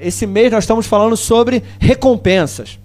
[0.00, 2.78] Esse mês nós estamos falando sobre recompensas.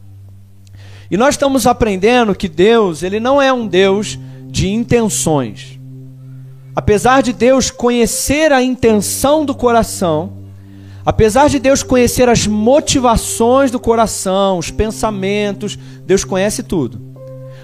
[1.12, 5.79] E nós estamos aprendendo que Deus, ele não é um Deus de intenções.
[6.76, 10.39] Apesar de Deus conhecer a intenção do coração,
[11.05, 15.77] apesar de Deus conhecer as motivações do coração, os pensamentos,
[16.07, 17.00] Deus conhece tudo.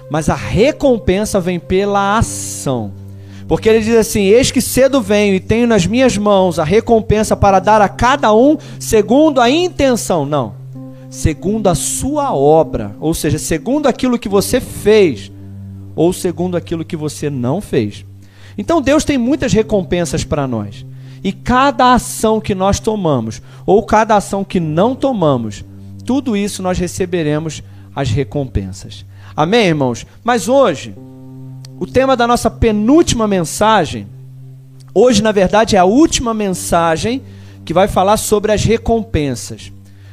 [0.08, 2.99] Mas a recompensa vem pela ação.
[3.50, 7.36] Porque ele diz assim: Eis que cedo venho e tenho nas minhas mãos a recompensa
[7.36, 10.24] para dar a cada um segundo a intenção.
[10.24, 10.54] Não.
[11.10, 12.94] Segundo a sua obra.
[13.00, 15.32] Ou seja, segundo aquilo que você fez.
[15.96, 18.04] Ou segundo aquilo que você não fez.
[18.56, 20.86] Então Deus tem muitas recompensas para nós.
[21.24, 25.64] E cada ação que nós tomamos, ou cada ação que não tomamos,
[26.06, 27.64] tudo isso nós receberemos
[27.96, 29.04] as recompensas.
[29.34, 30.06] Amém, irmãos?
[30.22, 30.94] Mas hoje
[31.80, 34.06] o tema da nossa penúltima mensagem,
[34.94, 37.22] hoje na verdade é a última mensagem
[37.64, 39.72] que vai falar sobre as recompensas.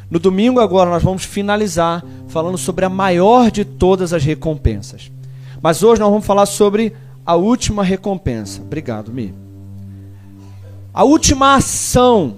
[0.09, 5.11] No domingo agora nós vamos finalizar falando sobre a maior de todas as recompensas.
[5.61, 6.93] Mas hoje nós vamos falar sobre
[7.25, 8.61] a última recompensa.
[8.61, 9.35] Obrigado, Mi.
[10.93, 12.35] A última ação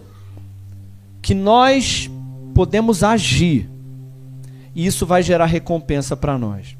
[1.21, 2.09] que nós
[2.55, 3.69] podemos agir.
[4.73, 6.78] E isso vai gerar recompensa para nós.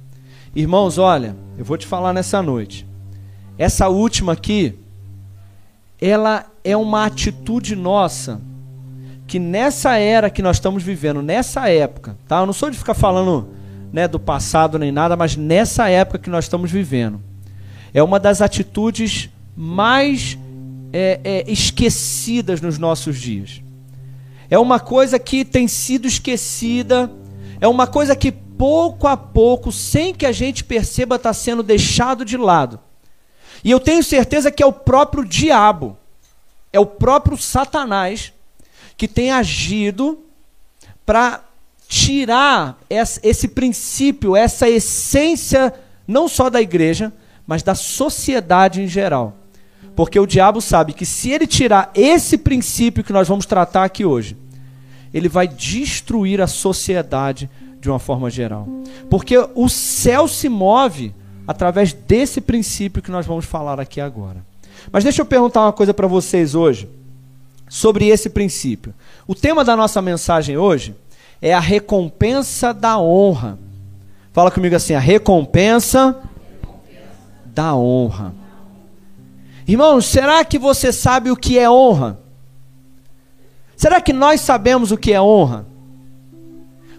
[0.60, 2.86] Irmãos, olha, eu vou te falar nessa noite.
[3.58, 4.78] Essa última aqui,
[6.02, 8.42] ela é uma atitude nossa
[9.26, 12.42] que nessa era que nós estamos vivendo, nessa época, tá?
[12.42, 13.48] Eu não sou de ficar falando,
[13.94, 17.22] né, do passado nem nada, mas nessa época que nós estamos vivendo,
[17.94, 20.38] é uma das atitudes mais
[20.92, 23.62] é, é, esquecidas nos nossos dias.
[24.50, 27.10] É uma coisa que tem sido esquecida,
[27.62, 32.26] é uma coisa que pouco a pouco, sem que a gente perceba, está sendo deixado
[32.26, 32.78] de lado.
[33.64, 35.98] E eu tenho certeza que é o próprio diabo,
[36.74, 38.34] é o próprio Satanás
[38.98, 40.20] que tem agido
[41.06, 41.42] para
[41.88, 45.74] tirar esse princípio, essa essência,
[46.06, 47.14] não só da igreja,
[47.48, 49.38] mas da sociedade em geral.
[49.96, 54.04] Porque o diabo sabe que se ele tirar esse princípio que nós vamos tratar aqui
[54.04, 54.36] hoje,
[55.14, 58.68] ele vai destruir a sociedade de uma forma geral.
[59.10, 61.14] Porque o céu se move
[61.48, 64.46] através desse princípio que nós vamos falar aqui agora.
[64.92, 66.90] Mas deixa eu perguntar uma coisa para vocês hoje
[67.68, 68.94] sobre esse princípio.
[69.28, 70.96] O tema da nossa mensagem hoje
[71.42, 73.58] é a recompensa da honra.
[74.34, 76.20] Fala comigo assim: a recompensa
[77.46, 78.34] da honra.
[79.68, 82.20] Irmãos, será que você sabe o que é honra?
[83.76, 85.69] Será que nós sabemos o que é honra?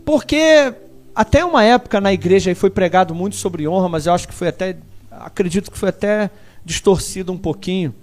[0.04, 0.74] Porque
[1.14, 4.48] até uma época na igreja foi pregado muito sobre honra, mas eu acho que foi
[4.48, 4.76] até,
[5.10, 6.30] acredito que foi até
[6.64, 7.94] distorcido um pouquinho.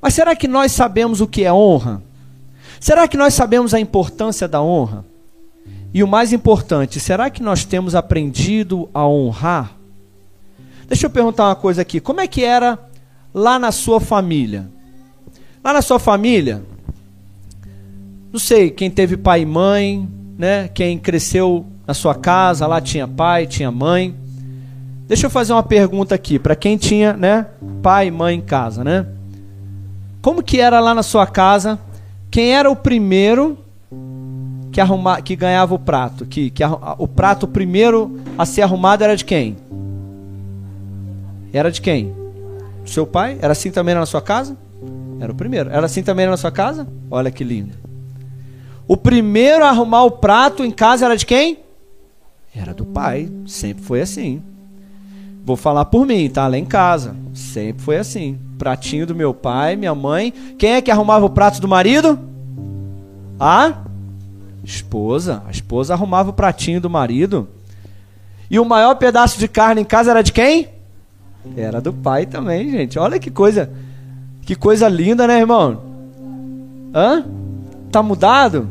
[0.00, 2.02] Mas será que nós sabemos o que é honra?
[2.78, 5.04] Será que nós sabemos a importância da honra?
[5.94, 9.76] E o mais importante, será que nós temos aprendido a honrar?
[10.88, 12.00] Deixa eu perguntar uma coisa aqui.
[12.00, 12.78] Como é que era
[13.32, 14.68] lá na sua família?
[15.62, 16.62] Lá na sua família,
[18.30, 20.08] não sei, quem teve pai e mãe,
[20.38, 20.68] né?
[20.68, 24.14] Quem cresceu na sua casa, lá tinha pai, tinha mãe.
[25.06, 27.46] Deixa eu fazer uma pergunta aqui para quem tinha, né,
[27.82, 29.06] pai e mãe em casa, né?
[30.22, 31.78] Como que era lá na sua casa?
[32.30, 33.58] Quem era o primeiro
[34.72, 36.24] que arruma, que ganhava o prato?
[36.24, 36.62] Que, que
[36.98, 39.56] o prato primeiro a ser arrumado era de quem?
[41.52, 42.14] Era de quem?
[42.82, 43.38] Do seu pai?
[43.42, 44.56] Era assim também na sua casa?
[45.20, 45.70] Era o primeiro.
[45.70, 46.88] Era assim também na sua casa?
[47.10, 47.83] Olha que lindo.
[48.86, 51.58] O primeiro a arrumar o prato em casa era de quem?
[52.54, 53.30] Era do pai.
[53.46, 54.42] Sempre foi assim.
[55.44, 56.46] Vou falar por mim, tá?
[56.46, 57.16] Lá em casa.
[57.32, 58.38] Sempre foi assim.
[58.58, 60.32] Pratinho do meu pai, minha mãe.
[60.58, 62.18] Quem é que arrumava o prato do marido?
[63.40, 63.74] A
[64.62, 65.42] esposa.
[65.46, 67.48] A esposa arrumava o pratinho do marido.
[68.50, 70.68] E o maior pedaço de carne em casa era de quem?
[71.56, 72.98] Era do pai também, gente.
[72.98, 73.70] Olha que coisa.
[74.42, 75.82] Que coisa linda, né, irmão?
[76.94, 77.24] Hã?
[77.94, 78.68] Tá mudado?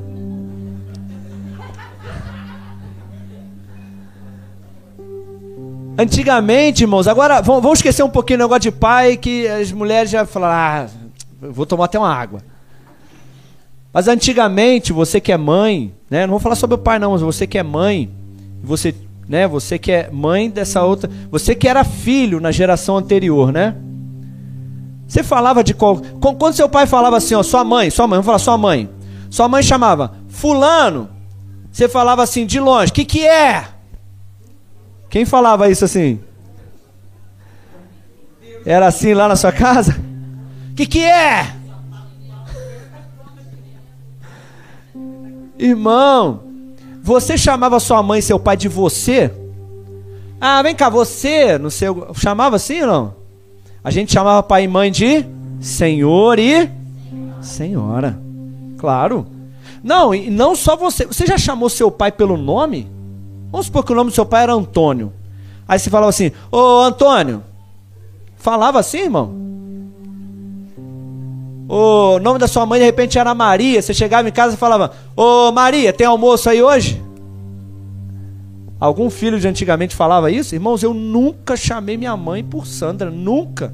[5.97, 10.25] Antigamente, irmãos, agora vamos esquecer um pouquinho o negócio de pai, que as mulheres já
[10.25, 10.89] falaram,
[11.42, 12.42] ah, vou tomar até uma água.
[13.94, 16.27] Mas antigamente, você que é mãe, né?
[16.27, 18.12] Não vou falar sobre o pai não, mas você que é mãe,
[18.62, 18.94] você,
[19.25, 23.74] né, você que é mãe dessa outra, você que era filho na geração anterior, né?
[25.07, 28.25] Você falava de qual, quando seu pai falava assim, ó, sua mãe, sua mãe, vamos
[28.25, 28.89] falar sua mãe.
[29.33, 31.09] Sua mãe chamava fulano.
[31.71, 33.68] Você falava assim de longe, "Que que é?"
[35.09, 36.19] Quem falava isso assim?
[38.63, 40.00] Era assim lá na sua casa?
[40.75, 41.51] Que que é?
[45.57, 46.44] Irmão,
[47.01, 49.33] você chamava sua mãe e seu pai de você?
[50.39, 53.15] Ah, vem cá, você, no seu, chamava assim ou não?
[53.83, 55.25] A gente chamava pai e mãe de
[55.59, 56.69] senhor e
[57.41, 58.21] senhora.
[58.83, 59.25] Claro.
[59.81, 61.06] Não, e não só você.
[61.06, 62.91] Você já chamou seu pai pelo nome?
[63.50, 65.13] Vamos supor que o nome do seu pai era Antônio.
[65.65, 67.41] Aí você falava assim: Ô Antônio.
[68.35, 69.33] Falava assim, irmão?
[71.69, 73.81] O nome da sua mãe de repente era Maria.
[73.81, 77.01] Você chegava em casa e falava: Ô Maria, tem almoço aí hoje?
[78.81, 80.56] Algum filho de antigamente falava isso?
[80.56, 83.74] Irmãos, eu nunca chamei minha mãe por Sandra, nunca.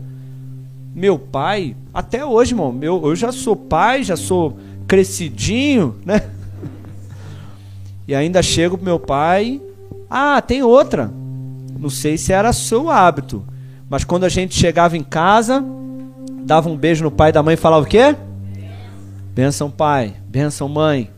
[0.93, 4.57] Meu pai, até hoje, irmão, meu, eu já sou pai, já sou
[4.89, 6.23] crescidinho, né?
[8.07, 9.61] E ainda chego pro meu pai.
[10.09, 11.11] Ah, tem outra.
[11.79, 13.45] Não sei se era seu hábito,
[13.87, 15.63] mas quando a gente chegava em casa,
[16.43, 18.15] dava um beijo no pai da mãe e falava o quê?
[19.33, 21.11] Benção pai, benção mãe.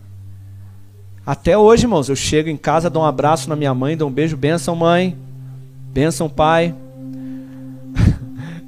[1.26, 4.12] Até hoje, irmãos, eu chego em casa, dou um abraço na minha mãe, dou um
[4.12, 5.18] beijo, benção mãe,
[5.94, 6.76] benção pai.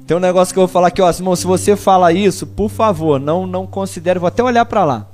[0.06, 2.68] Tem um negócio que eu vou falar aqui, ó, irmão, se você fala isso, por
[2.68, 5.06] favor, não não considere, vou até olhar para lá.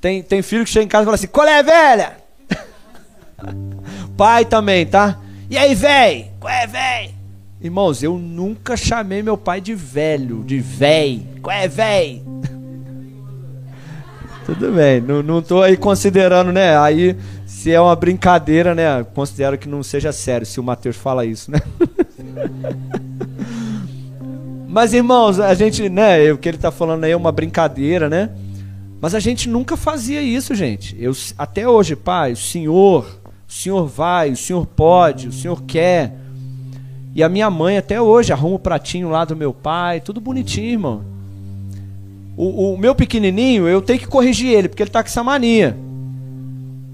[0.00, 2.16] Tem, tem filho que chega em casa e fala assim: "Qual é, velha?"
[4.16, 5.18] pai também, tá?
[5.48, 6.30] E aí, véi?
[6.38, 7.14] Qual é, véi?
[7.60, 11.26] Irmãos, eu nunca chamei meu pai de velho, de véi.
[11.42, 12.22] Qual é, véi?
[14.44, 16.78] Tudo bem, não, não tô aí considerando, né?
[16.78, 19.04] Aí, se é uma brincadeira, né?
[19.14, 21.58] Considero que não seja sério se o Mateus fala isso, né?
[24.68, 26.30] Mas, irmãos, a gente, né?
[26.30, 28.30] O que ele tá falando aí é uma brincadeira, né?
[29.00, 30.94] Mas a gente nunca fazia isso, gente.
[31.00, 33.18] Eu, até hoje, pai, o senhor,
[33.48, 36.14] o senhor vai, o senhor pode, o senhor quer.
[37.14, 40.72] E a minha mãe até hoje arruma o pratinho lá do meu pai, tudo bonitinho,
[40.72, 41.04] irmão.
[42.36, 45.76] O, o meu pequenininho, eu tenho que corrigir ele, porque ele tá com essa mania.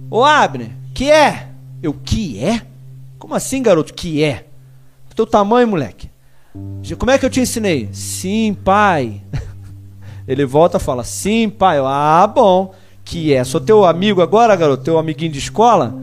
[0.08, 1.48] Ô Abner, que é?
[1.82, 2.62] Eu, que é?
[3.18, 4.46] Como assim, garoto, que é?
[5.14, 6.13] Teu tamanho, moleque.
[6.98, 7.88] Como é que eu te ensinei?
[7.92, 9.22] Sim, pai.
[10.26, 11.78] Ele volta e fala, sim, pai.
[11.78, 12.72] Eu, ah, bom.
[13.04, 13.42] Que é?
[13.42, 14.84] Sou teu amigo agora, garoto?
[14.84, 15.94] Teu amiguinho de escola?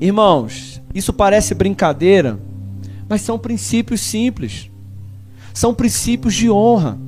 [0.00, 2.38] Irmãos, isso parece brincadeira,
[3.08, 4.70] mas são princípios simples.
[5.52, 6.98] São princípios de honra.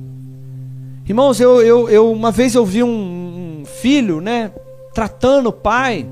[1.07, 4.51] Irmãos, eu, eu, eu uma vez eu vi um, um filho, né,
[4.93, 6.07] tratando o pai.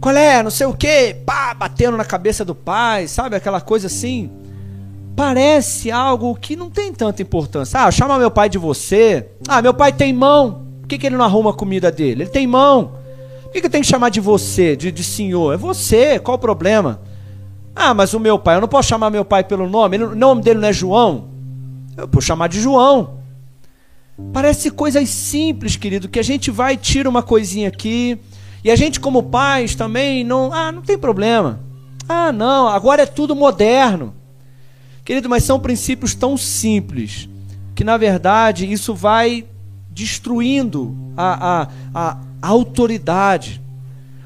[0.00, 0.42] Qual é?
[0.42, 3.36] Não sei o que, pá, batendo na cabeça do pai, sabe?
[3.36, 4.30] Aquela coisa assim.
[5.16, 7.80] Parece algo que não tem tanta importância.
[7.80, 9.28] Ah, chama meu pai de você.
[9.46, 10.64] Ah, meu pai tem mão.
[10.80, 12.24] Por que, que ele não arruma a comida dele?
[12.24, 12.92] Ele tem mão.
[13.44, 15.54] Por que, que tenho que chamar de você, de, de senhor?
[15.54, 17.00] É você, qual o problema?
[17.74, 20.42] Ah, mas o meu pai, eu não posso chamar meu pai pelo nome, o nome
[20.42, 21.28] dele não é João.
[21.96, 23.18] Eu posso chamar de João.
[24.32, 28.18] Parece coisas simples, querido, que a gente vai tira uma coisinha aqui,
[28.62, 31.60] e a gente como pais também não, ah, não tem problema.
[32.08, 34.14] Ah, não, agora é tudo moderno.
[35.04, 37.28] Querido, mas são princípios tão simples
[37.74, 39.44] que na verdade isso vai
[39.90, 43.60] destruindo a, a, a autoridade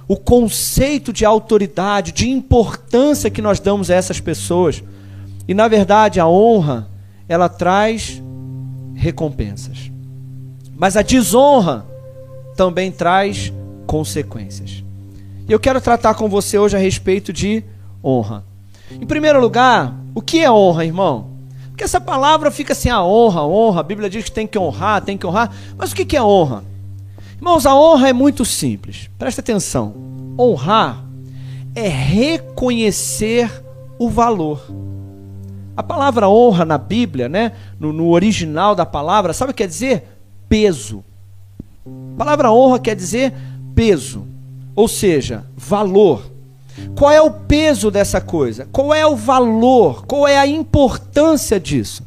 [0.09, 4.83] o conceito de autoridade, de importância que nós damos a essas pessoas.
[5.47, 6.89] E na verdade, a honra,
[7.29, 8.23] ela traz
[8.95, 9.93] recompensas.
[10.75, 11.85] Mas a desonra
[12.57, 13.53] também traz
[13.87, 14.83] consequências.
[15.47, 17.63] E eu quero tratar com você hoje a respeito de
[18.03, 18.45] honra.
[18.91, 21.29] Em primeiro lugar, o que é honra, irmão?
[21.69, 23.79] Porque essa palavra fica assim, a honra, honra.
[23.79, 25.55] A Bíblia diz que tem que honrar, tem que honrar.
[25.77, 26.65] Mas o que é honra?
[27.37, 29.09] Irmãos, a honra é muito simples.
[29.17, 29.95] Presta atenção.
[30.37, 31.05] Honrar
[31.73, 33.49] é reconhecer
[33.97, 34.61] o valor.
[35.77, 39.69] A palavra honra na Bíblia, né, no, no original da palavra, sabe o que quer
[39.69, 40.19] dizer?
[40.49, 41.05] Peso.
[41.87, 43.33] A palavra honra quer dizer
[43.73, 44.27] peso,
[44.75, 46.38] ou seja, valor.
[46.95, 48.69] Qual é o peso dessa coisa?
[48.73, 50.05] Qual é o valor?
[50.07, 52.03] Qual é a importância disso?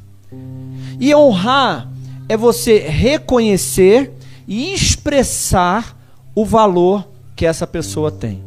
[0.99, 1.89] E honrar
[2.27, 4.11] é você reconhecer
[4.47, 5.97] e expressar
[6.35, 8.43] o valor que essa pessoa tem.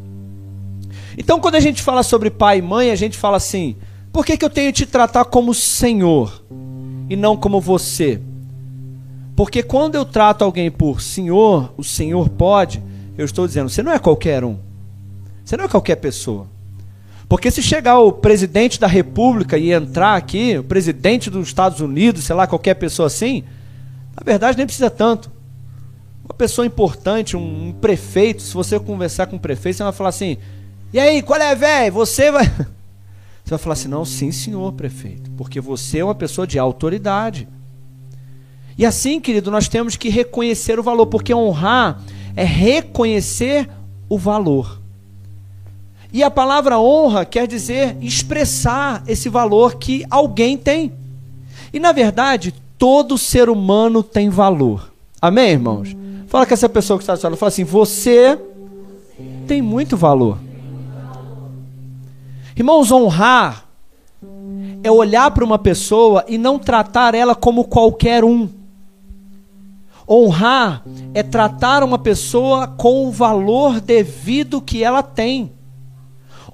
[1.17, 3.77] Então, quando a gente fala sobre pai e mãe, a gente fala assim:
[4.13, 6.45] por que, que eu tenho que te tratar como Senhor
[7.09, 8.21] e não como você?
[9.37, 12.83] Porque quando eu trato alguém por Senhor, o Senhor pode,
[13.19, 14.59] eu estou dizendo, você não é qualquer um.
[15.45, 16.47] Você não é qualquer pessoa.
[17.29, 22.25] Porque se chegar o presidente da República e entrar aqui, o presidente dos Estados Unidos,
[22.25, 23.45] sei lá, qualquer pessoa assim,
[24.17, 25.31] na verdade nem precisa tanto
[26.25, 30.09] uma pessoa importante, um, um, prefeito, se você conversar com o prefeito, você vai falar
[30.09, 30.39] assim:
[30.93, 31.93] "E aí, qual é, velho?
[31.93, 32.45] Você vai
[33.45, 37.47] Você vai falar assim: "Não, sim, senhor prefeito, porque você é uma pessoa de autoridade".
[38.77, 42.03] E assim, querido, nós temos que reconhecer o valor, porque honrar
[42.35, 43.69] é reconhecer
[44.09, 44.81] o valor.
[46.15, 50.93] E a palavra honra quer dizer expressar esse valor que alguém tem.
[51.73, 54.93] E na verdade, todo ser humano tem valor.
[55.21, 55.97] Amém, irmãos?
[56.29, 58.39] Fala com essa pessoa que está falando, fala assim: você
[59.49, 60.39] tem muito valor.
[62.57, 63.67] Irmãos, honrar
[64.85, 68.49] é olhar para uma pessoa e não tratar ela como qualquer um.
[70.09, 75.51] Honrar é tratar uma pessoa com o valor devido que ela tem.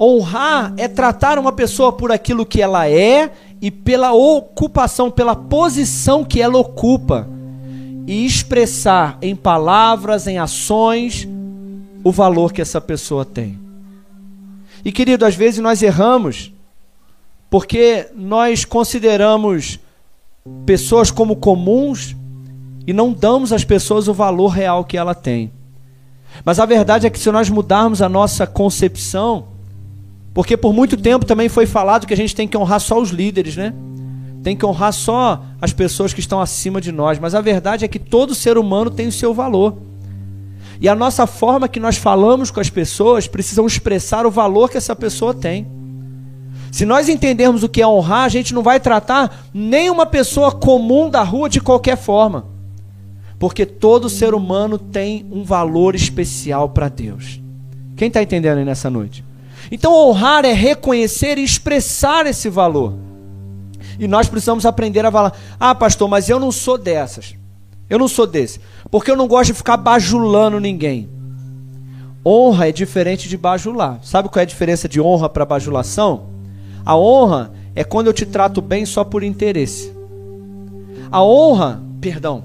[0.01, 3.31] Honrar é tratar uma pessoa por aquilo que ela é
[3.61, 7.29] e pela ocupação, pela posição que ela ocupa.
[8.07, 11.29] E expressar em palavras, em ações,
[12.03, 13.59] o valor que essa pessoa tem.
[14.85, 16.53] E querido, às vezes nós erramos
[17.51, 19.79] porque nós consideramos
[20.65, 22.17] pessoas como comuns
[22.87, 25.53] e não damos às pessoas o valor real que ela tem.
[26.45, 29.49] Mas a verdade é que se nós mudarmos a nossa concepção,
[30.33, 33.11] porque por muito tempo também foi falado que a gente tem que honrar só os
[33.11, 33.75] líderes, né?
[34.43, 37.89] Tem que honrar só as pessoas que estão acima de nós, mas a verdade é
[37.89, 39.77] que todo ser humano tem o seu valor.
[40.81, 44.79] E a nossa forma que nós falamos com as pessoas precisam expressar o valor que
[44.79, 45.67] essa pessoa tem.
[46.73, 51.11] Se nós entendermos o que é honrar, a gente não vai tratar nenhuma pessoa comum
[51.11, 52.47] da rua de qualquer forma.
[53.39, 57.41] Porque todo ser humano tem um valor especial para Deus.
[57.97, 59.25] Quem está entendendo aí nessa noite?
[59.71, 62.95] Então, honrar é reconhecer e expressar esse valor.
[63.99, 67.35] E nós precisamos aprender a falar: ah, pastor, mas eu não sou dessas.
[67.89, 68.61] Eu não sou desse.
[68.91, 71.09] Porque eu não gosto de ficar bajulando ninguém.
[72.25, 73.99] Honra é diferente de bajular.
[74.03, 76.27] Sabe qual é a diferença de honra para bajulação?
[76.85, 79.93] A honra é quando eu te trato bem só por interesse.
[81.11, 82.45] A honra, perdão.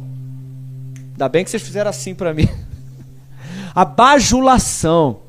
[1.12, 2.48] Ainda bem que vocês fizeram assim para mim.
[3.76, 5.25] A bajulação.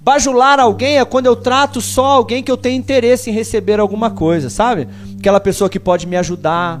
[0.00, 4.10] Bajular alguém é quando eu trato só alguém que eu tenho interesse em receber alguma
[4.10, 4.88] coisa, sabe?
[5.18, 6.80] Aquela pessoa que pode me ajudar,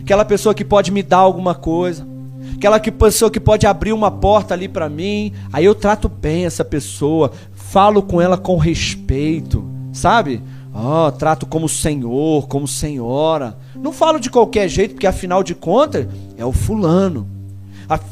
[0.00, 2.06] aquela pessoa que pode me dar alguma coisa,
[2.54, 5.32] aquela que, pessoa que pode abrir uma porta ali para mim.
[5.52, 10.40] Aí eu trato bem essa pessoa, falo com ela com respeito, sabe?
[10.72, 13.56] Oh, trato como senhor, como senhora.
[13.74, 17.26] Não falo de qualquer jeito, porque afinal de contas é o fulano.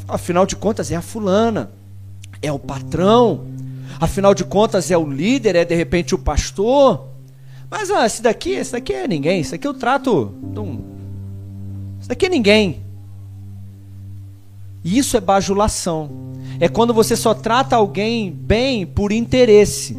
[0.07, 1.71] Afinal de contas é a fulana.
[2.41, 3.54] É o patrão.
[3.99, 7.07] Afinal de contas é o líder, é de repente o pastor.
[7.69, 9.41] Mas ah, esse daqui, esse daqui é ninguém.
[9.41, 10.33] Esse daqui eu trato.
[10.53, 10.79] Não,
[11.99, 12.81] isso daqui é ninguém.
[14.83, 16.11] Isso é bajulação.
[16.59, 19.97] É quando você só trata alguém bem por interesse.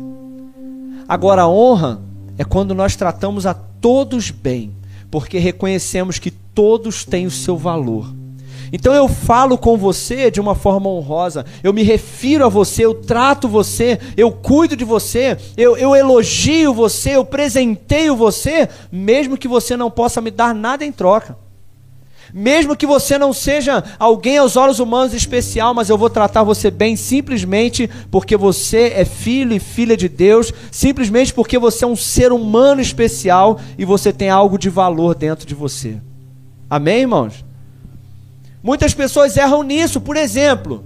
[1.08, 2.00] Agora, a honra
[2.38, 4.72] é quando nós tratamos a todos bem,
[5.10, 8.14] porque reconhecemos que todos têm o seu valor.
[8.72, 12.94] Então eu falo com você de uma forma honrosa, eu me refiro a você, eu
[12.94, 19.48] trato você, eu cuido de você, eu, eu elogio você, eu presenteio você, mesmo que
[19.48, 21.36] você não possa me dar nada em troca.
[22.34, 26.70] Mesmo que você não seja alguém aos olhos humanos especial, mas eu vou tratar você
[26.70, 31.96] bem simplesmente porque você é filho e filha de Deus, simplesmente porque você é um
[31.96, 35.98] ser humano especial e você tem algo de valor dentro de você.
[36.68, 37.45] Amém, irmãos?
[38.66, 40.84] Muitas pessoas erram nisso, por exemplo.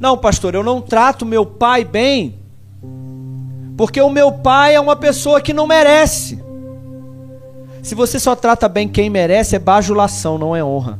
[0.00, 2.34] Não, pastor, eu não trato meu pai bem,
[3.76, 6.42] porque o meu pai é uma pessoa que não merece.
[7.80, 10.98] Se você só trata bem quem merece, é bajulação, não é honra.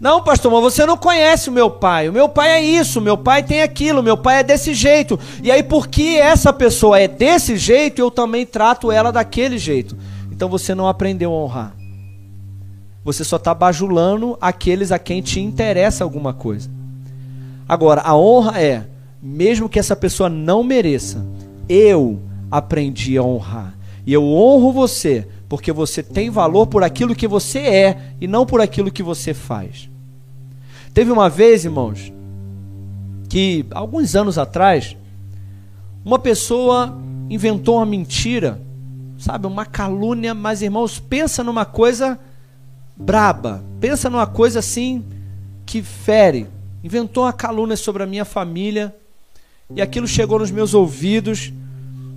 [0.00, 2.08] Não, pastor, mas você não conhece o meu pai.
[2.08, 4.72] O meu pai é isso, o meu pai tem aquilo, o meu pai é desse
[4.72, 5.18] jeito.
[5.42, 9.98] E aí, porque essa pessoa é desse jeito, eu também trato ela daquele jeito.
[10.30, 11.77] Então você não aprendeu a honrar.
[13.08, 16.68] Você só está bajulando aqueles a quem te interessa alguma coisa.
[17.66, 18.86] Agora, a honra é,
[19.22, 21.24] mesmo que essa pessoa não mereça,
[21.66, 23.74] eu aprendi a honrar.
[24.06, 28.44] E eu honro você porque você tem valor por aquilo que você é e não
[28.44, 29.88] por aquilo que você faz.
[30.92, 32.12] Teve uma vez, irmãos,
[33.26, 34.98] que alguns anos atrás,
[36.04, 36.94] uma pessoa
[37.30, 38.60] inventou uma mentira,
[39.16, 42.20] sabe, uma calúnia, mas irmãos, pensa numa coisa
[42.98, 45.04] braba, pensa numa coisa assim
[45.64, 46.48] que fere.
[46.82, 48.94] Inventou uma calúnia sobre a minha família
[49.74, 51.52] e aquilo chegou nos meus ouvidos.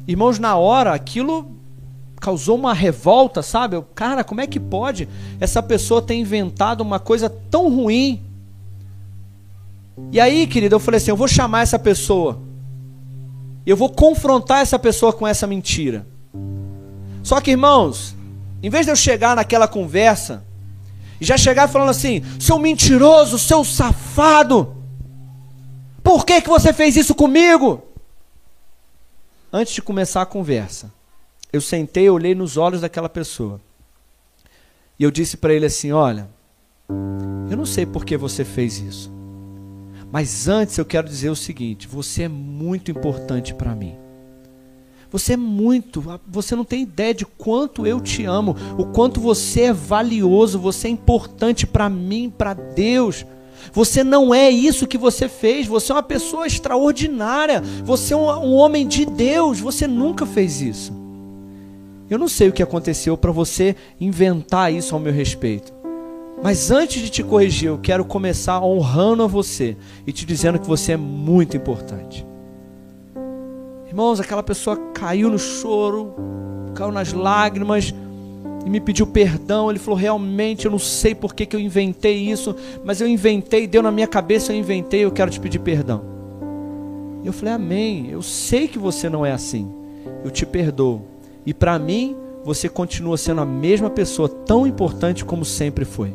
[0.08, 1.52] Irmãos, na hora, aquilo
[2.20, 3.76] causou uma revolta, sabe?
[3.76, 5.08] Eu, cara, como é que pode
[5.40, 8.22] essa pessoa ter inventado uma coisa tão ruim?
[10.12, 12.40] E aí, querido, eu falei assim: eu vou chamar essa pessoa.
[13.66, 16.08] Eu vou confrontar essa pessoa com essa mentira.
[17.22, 18.16] Só que, irmãos,
[18.64, 20.44] em vez de eu chegar naquela conversa
[21.22, 24.76] e já chegar falando assim: seu mentiroso, seu safado,
[26.04, 27.84] por que, que você fez isso comigo?
[29.54, 30.92] Antes de começar a conversa,
[31.54, 33.62] eu sentei, olhei nos olhos daquela pessoa
[34.98, 36.28] e eu disse para ele assim: Olha,
[36.90, 39.12] eu não sei por que você fez isso,
[40.12, 44.01] mas antes eu quero dizer o seguinte: você é muito importante para mim.
[45.12, 49.64] Você é muito, você não tem ideia de quanto eu te amo, o quanto você
[49.64, 53.26] é valioso, você é importante para mim, para Deus.
[53.74, 58.30] Você não é isso que você fez, você é uma pessoa extraordinária, você é um,
[58.30, 60.94] um homem de Deus, você nunca fez isso.
[62.10, 65.74] Eu não sei o que aconteceu para você inventar isso ao meu respeito.
[66.42, 69.76] Mas antes de te corrigir, eu quero começar honrando a você
[70.08, 72.26] e te dizendo que você é muito importante.
[73.92, 76.16] Irmãos, aquela pessoa caiu no choro,
[76.74, 77.94] caiu nas lágrimas
[78.66, 79.70] e me pediu perdão.
[79.70, 82.56] Ele falou: Realmente, eu não sei por que, que eu inventei isso,
[82.86, 86.06] mas eu inventei, deu na minha cabeça, eu inventei, eu quero te pedir perdão.
[87.22, 88.08] Eu falei: Amém.
[88.10, 89.70] Eu sei que você não é assim.
[90.24, 91.02] Eu te perdoo.
[91.46, 96.14] E para mim, você continua sendo a mesma pessoa, tão importante como sempre foi.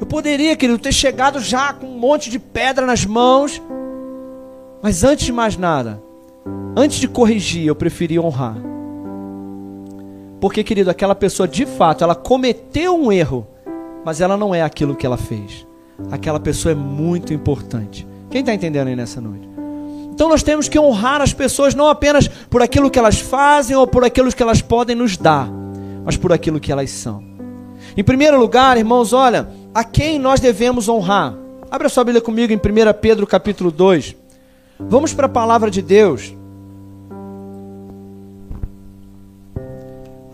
[0.00, 3.62] Eu poderia, querido, ter chegado já com um monte de pedra nas mãos
[4.82, 6.02] mas antes de mais nada,
[6.76, 8.56] antes de corrigir, eu preferi honrar.
[10.40, 13.46] Porque, querido, aquela pessoa de fato, ela cometeu um erro,
[14.04, 15.64] mas ela não é aquilo que ela fez.
[16.10, 18.04] Aquela pessoa é muito importante.
[18.28, 19.48] Quem está entendendo aí nessa noite?
[20.12, 23.86] Então nós temos que honrar as pessoas não apenas por aquilo que elas fazem ou
[23.86, 25.48] por aquilo que elas podem nos dar,
[26.04, 27.22] mas por aquilo que elas são.
[27.96, 31.34] Em primeiro lugar, irmãos, olha, a quem nós devemos honrar?
[31.70, 32.60] Abra sua Bíblia comigo em 1
[33.00, 34.21] Pedro capítulo 2.
[34.88, 36.34] Vamos para a palavra de Deus.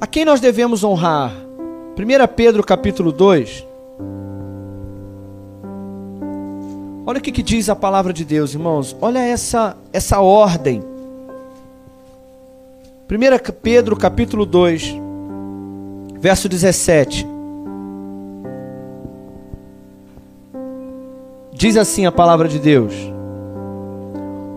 [0.01, 1.33] A quem nós devemos honrar?
[1.33, 3.67] 1 Pedro capítulo 2.
[7.07, 8.97] Olha o que, que, diz a palavra de Deus, irmãos.
[9.01, 10.83] Olha essa, essa ordem.
[13.11, 14.95] 1 Pedro capítulo 2,
[16.21, 17.27] verso 17.
[21.53, 23.18] Diz assim a palavra de Deus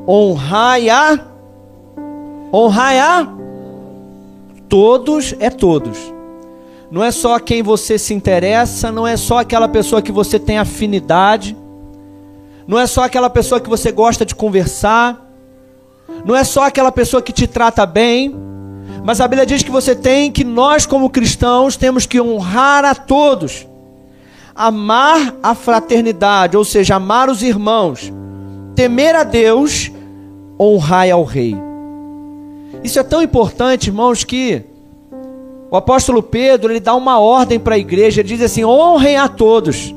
[0.08, 1.20] honrai a
[2.54, 3.28] honrai a
[4.68, 5.98] todos é todos.
[6.90, 10.58] Não é só quem você se interessa, não é só aquela pessoa que você tem
[10.58, 11.56] afinidade,
[12.68, 15.30] não é só aquela pessoa que você gosta de conversar,
[16.26, 18.36] não é só aquela pessoa que te trata bem,
[19.04, 22.94] mas a Bíblia diz que você tem que nós como cristãos temos que honrar a
[22.94, 23.68] todos.
[24.54, 28.12] Amar a fraternidade, ou seja, amar os irmãos,
[28.82, 29.91] temer a Deus,
[30.60, 31.56] honrai ao rei.
[32.84, 34.63] Isso é tão importante, irmãos, que
[35.70, 39.28] o apóstolo Pedro ele dá uma ordem para a igreja, ele diz assim: honrem a
[39.28, 39.94] todos.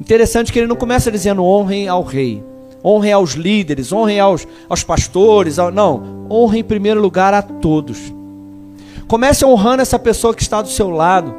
[0.00, 2.42] Interessante que ele não começa dizendo honrem ao rei,
[2.84, 8.12] honrem aos líderes, honrem aos, aos pastores, ao, não, honrem em primeiro lugar a todos.
[9.06, 11.32] Comece honrando essa pessoa que está do seu lado.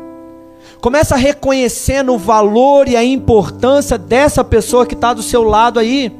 [0.85, 6.15] Começa reconhecendo o valor e a importância dessa pessoa que está do seu lado aí.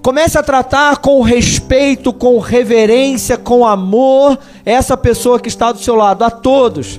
[0.00, 5.94] Comece a tratar com respeito, com reverência, com amor essa pessoa que está do seu
[5.96, 6.98] lado, a todos,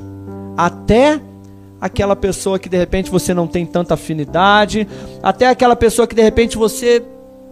[0.55, 1.19] até
[1.81, 4.87] aquela pessoa que de repente você não tem tanta afinidade,
[5.23, 7.03] até aquela pessoa que de repente você,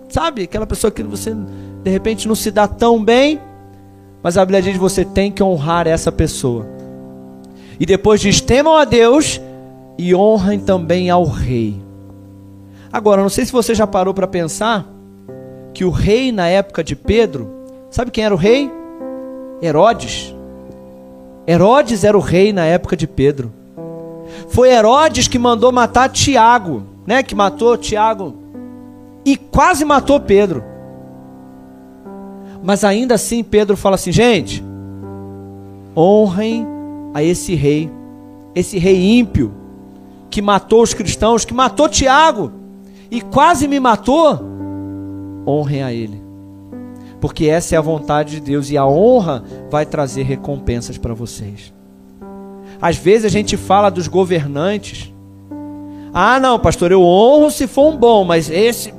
[0.09, 1.35] sabe, aquela pessoa que você
[1.83, 3.41] de repente não se dá tão bem,
[4.21, 6.77] mas a Bíblia diz que você tem que honrar essa pessoa.
[7.79, 9.39] E depois diz: temam a Deus
[9.97, 11.75] e honrem também ao rei.
[12.91, 14.87] Agora, não sei se você já parou para pensar
[15.73, 17.49] que o rei na época de Pedro,
[17.89, 18.71] sabe quem era o rei?
[19.61, 20.35] Herodes.
[21.47, 23.53] Herodes era o rei na época de Pedro.
[24.49, 27.23] Foi Herodes que mandou matar Tiago, né?
[27.23, 28.35] Que matou Tiago
[29.25, 30.63] e quase matou Pedro.
[32.63, 34.63] Mas ainda assim Pedro fala assim, gente,
[35.95, 36.67] honrem
[37.13, 37.91] a esse rei,
[38.55, 39.53] esse rei ímpio,
[40.29, 42.51] que matou os cristãos, que matou Tiago
[43.09, 44.39] e quase me matou,
[45.45, 46.21] honrem a ele.
[47.19, 51.73] Porque essa é a vontade de Deus e a honra vai trazer recompensas para vocês.
[52.81, 55.13] Às vezes a gente fala dos governantes.
[56.13, 58.93] Ah, não, pastor, eu honro se for um bom, mas esse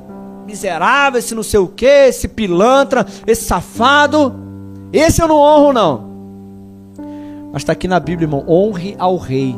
[0.45, 4.35] miserável, esse não sei o que, esse pilantra, esse safado,
[4.93, 6.10] esse eu não honro, não.
[7.51, 9.55] Mas está aqui na Bíblia, irmão: honre ao rei.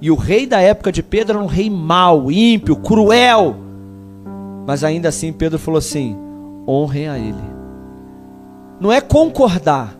[0.00, 3.56] E o rei da época de Pedro era um rei mau, ímpio, cruel.
[4.66, 6.16] Mas ainda assim, Pedro falou assim:
[6.66, 7.56] honrem a ele.
[8.80, 9.96] Não é concordar,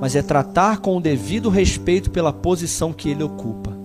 [0.00, 3.78] mas é tratar com o devido respeito pela posição que ele ocupa.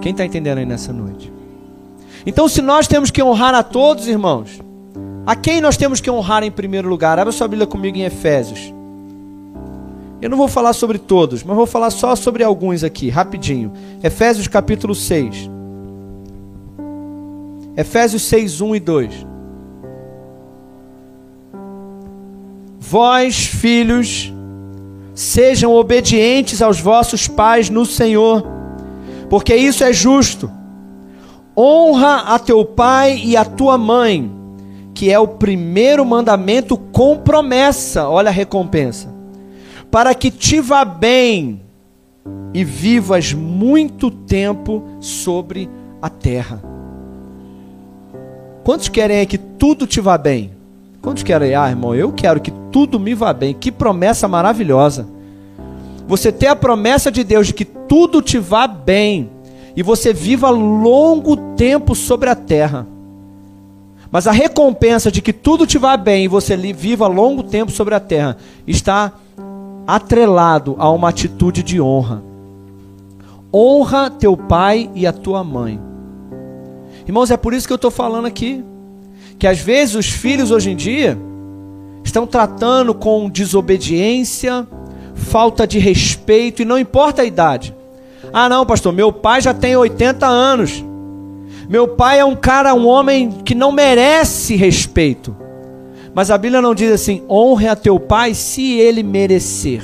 [0.00, 1.32] Quem está entendendo aí nessa noite?
[2.24, 4.60] Então, se nós temos que honrar a todos, irmãos,
[5.26, 7.18] a quem nós temos que honrar em primeiro lugar?
[7.18, 8.72] Abra sua Bíblia comigo em Efésios.
[10.20, 13.72] Eu não vou falar sobre todos, mas vou falar só sobre alguns aqui, rapidinho.
[14.02, 15.50] Efésios capítulo 6.
[17.76, 19.26] Efésios 6, 1 e 2.
[22.80, 24.32] Vós, filhos,
[25.14, 28.46] sejam obedientes aos vossos pais no Senhor,
[29.28, 30.50] porque isso é justo.
[31.54, 34.30] Honra a teu pai e a tua mãe,
[34.94, 38.08] que é o primeiro mandamento com promessa.
[38.08, 39.15] Olha a recompensa
[39.90, 41.60] para que te vá bem
[42.52, 45.68] e vivas muito tempo sobre
[46.00, 46.62] a terra.
[48.64, 50.50] Quantos querem que tudo te vá bem?
[51.00, 51.54] Quantos querem?
[51.54, 53.54] Ah, irmão, eu quero que tudo me vá bem.
[53.54, 55.06] Que promessa maravilhosa.
[56.08, 59.30] Você ter a promessa de Deus de que tudo te vá bem
[59.76, 62.86] e você viva longo tempo sobre a terra.
[64.10, 67.94] Mas a recompensa de que tudo te vá bem e você viva longo tempo sobre
[67.94, 69.12] a terra está
[69.86, 72.22] atrelado a uma atitude de honra.
[73.54, 75.80] Honra teu pai e a tua mãe.
[77.06, 78.64] Irmãos, é por isso que eu estou falando aqui.
[79.38, 81.16] Que às vezes os filhos hoje em dia
[82.02, 84.66] estão tratando com desobediência,
[85.14, 87.74] falta de respeito, e não importa a idade.
[88.32, 90.84] Ah, não, pastor, meu pai já tem 80 anos.
[91.68, 95.36] Meu pai é um cara, um homem que não merece respeito.
[96.16, 99.82] Mas a Bíblia não diz assim: honre a teu pai se ele merecer.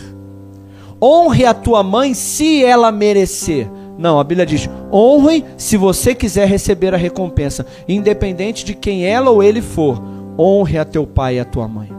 [1.01, 3.71] Honre a tua mãe se ela merecer.
[3.99, 9.29] Não, a Bíblia diz: honre se você quiser receber a recompensa, independente de quem ela
[9.29, 10.03] ou ele for.
[10.39, 11.93] Honre a teu pai e a tua mãe.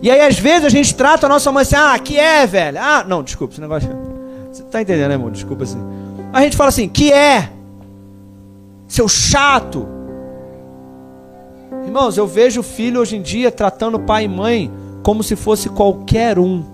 [0.00, 2.78] E aí, às vezes, a gente trata a nossa mãe assim: ah, que é, velho?
[2.80, 3.90] Ah, não, desculpa, esse negócio.
[4.52, 5.32] Você tá entendendo, né, irmão?
[5.32, 5.80] Desculpa assim.
[6.32, 7.50] A gente fala assim: que é?
[8.86, 9.93] Seu chato.
[11.84, 14.70] Irmãos, eu vejo filho hoje em dia tratando pai e mãe
[15.02, 16.64] como se fosse qualquer um.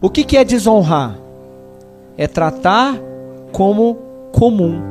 [0.00, 1.16] O que, que é desonrar?
[2.18, 2.98] É tratar
[3.52, 3.98] como
[4.32, 4.82] comum.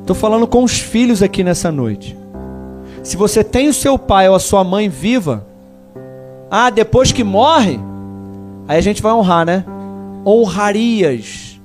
[0.00, 2.16] Estou falando com os filhos aqui nessa noite.
[3.02, 5.46] Se você tem o seu pai ou a sua mãe viva,
[6.50, 7.80] ah, depois que morre,
[8.66, 9.64] aí a gente vai honrar, né?
[10.26, 11.58] Honrarias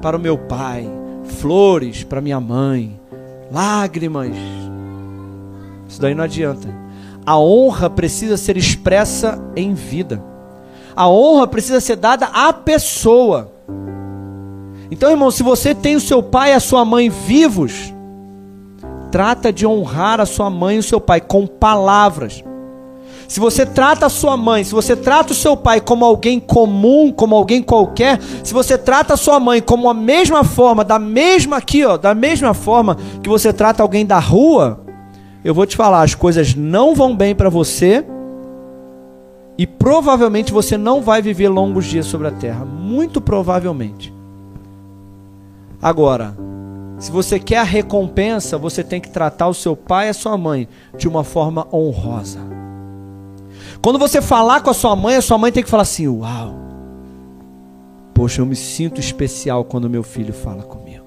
[0.00, 0.88] para o meu pai,
[1.24, 2.98] flores para minha mãe,
[3.56, 4.36] lágrimas.
[5.88, 6.68] Isso daí não adianta.
[7.24, 10.22] A honra precisa ser expressa em vida.
[10.94, 13.50] A honra precisa ser dada à pessoa.
[14.90, 17.92] Então, irmão, se você tem o seu pai e a sua mãe vivos,
[19.10, 22.44] trata de honrar a sua mãe e o seu pai com palavras.
[23.28, 27.12] Se você trata a sua mãe, se você trata o seu pai como alguém comum,
[27.12, 31.56] como alguém qualquer, se você trata a sua mãe como a mesma forma, da mesma
[31.56, 34.80] aqui, ó, da mesma forma que você trata alguém da rua,
[35.44, 38.04] eu vou te falar, as coisas não vão bem para você
[39.58, 44.14] e provavelmente você não vai viver longos dias sobre a terra, muito provavelmente.
[45.80, 46.36] Agora,
[46.98, 50.36] se você quer a recompensa, você tem que tratar o seu pai e a sua
[50.36, 52.40] mãe de uma forma honrosa.
[53.82, 56.54] Quando você falar com a sua mãe, a sua mãe tem que falar assim: Uau,
[58.14, 61.06] poxa, eu me sinto especial quando meu filho fala comigo.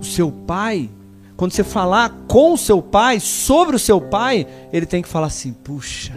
[0.00, 0.90] O seu pai,
[1.36, 5.28] quando você falar com o seu pai, sobre o seu pai, ele tem que falar
[5.28, 6.12] assim: Puxa,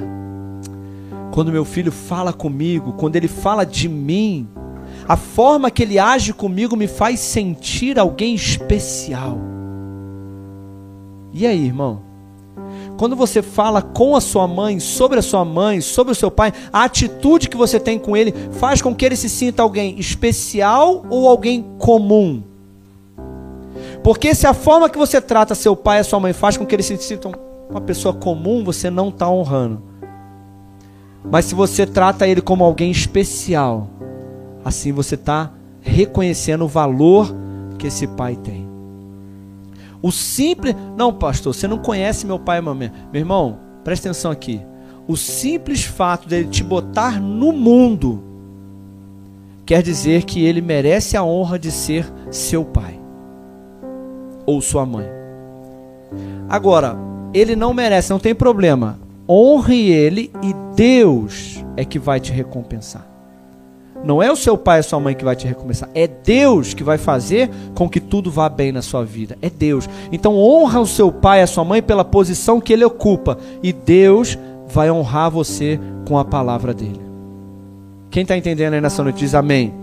[1.32, 4.48] quando meu filho fala comigo, quando ele fala de mim,
[5.08, 9.38] a forma que ele age comigo me faz sentir alguém especial.
[11.32, 12.07] E aí, irmão?
[12.98, 16.52] Quando você fala com a sua mãe, sobre a sua mãe, sobre o seu pai,
[16.74, 21.06] a atitude que você tem com ele faz com que ele se sinta alguém especial
[21.10, 22.42] ou alguém comum.
[24.04, 26.74] Porque se a forma que você trata seu pai e sua mãe faz com que
[26.74, 27.34] eles se sintam
[27.70, 29.82] uma pessoa comum, você não está honrando.
[31.24, 33.88] Mas se você trata ele como alguém especial,
[34.64, 37.34] assim você está reconhecendo o valor
[37.78, 38.67] que esse pai tem.
[40.02, 40.76] O simples.
[40.96, 42.92] Não, pastor, você não conhece meu pai e mamãe.
[43.12, 44.62] Meu irmão, presta atenção aqui.
[45.08, 48.24] O simples fato dele te botar no mundo
[49.66, 53.00] quer dizer que ele merece a honra de ser seu pai
[54.46, 55.06] ou sua mãe.
[56.50, 56.98] Agora,
[57.34, 58.98] ele não merece, não tem problema.
[59.28, 63.17] Honre ele e Deus é que vai te recompensar.
[64.04, 65.90] Não é o seu pai e a sua mãe que vai te recomeçar.
[65.94, 69.38] É Deus que vai fazer com que tudo vá bem na sua vida.
[69.42, 69.90] É Deus.
[70.12, 73.38] Então honra o seu pai e a sua mãe pela posição que ele ocupa.
[73.62, 77.02] E Deus vai honrar você com a palavra dele.
[78.10, 79.74] Quem está entendendo aí nessa noite diz amém.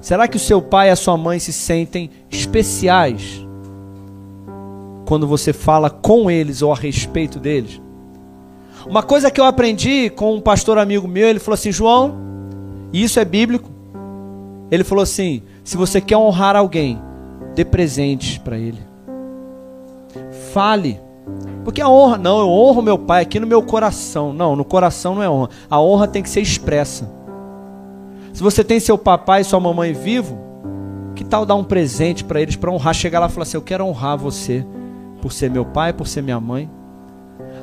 [0.00, 3.46] Será que o seu pai e a sua mãe se sentem especiais
[5.06, 7.80] quando você fala com eles ou a respeito deles?
[8.86, 12.14] Uma coisa que eu aprendi com um pastor amigo meu, ele falou assim: João,
[12.92, 13.70] e isso é bíblico.
[14.70, 17.00] Ele falou assim: se você quer honrar alguém,
[17.54, 18.78] dê presentes para ele.
[20.52, 21.00] Fale.
[21.64, 24.32] Porque a honra, não, eu honro meu pai aqui no meu coração.
[24.32, 25.50] Não, no coração não é honra.
[25.68, 27.10] A honra tem que ser expressa.
[28.32, 30.38] Se você tem seu papai e sua mamãe vivo,
[31.14, 32.94] que tal dar um presente para eles para honrar?
[32.94, 34.64] Chegar lá e falar assim: Eu quero honrar você
[35.20, 36.70] por ser meu pai, por ser minha mãe.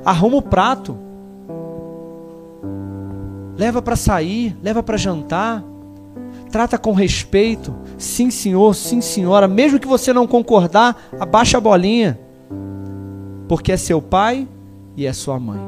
[0.05, 0.97] Arruma o prato.
[3.57, 5.63] Leva para sair, leva para jantar.
[6.51, 7.75] Trata com respeito.
[7.97, 9.47] Sim, senhor, sim, senhora.
[9.47, 12.19] Mesmo que você não concordar, abaixa a bolinha.
[13.47, 14.47] Porque é seu pai
[14.95, 15.59] e é sua mãe.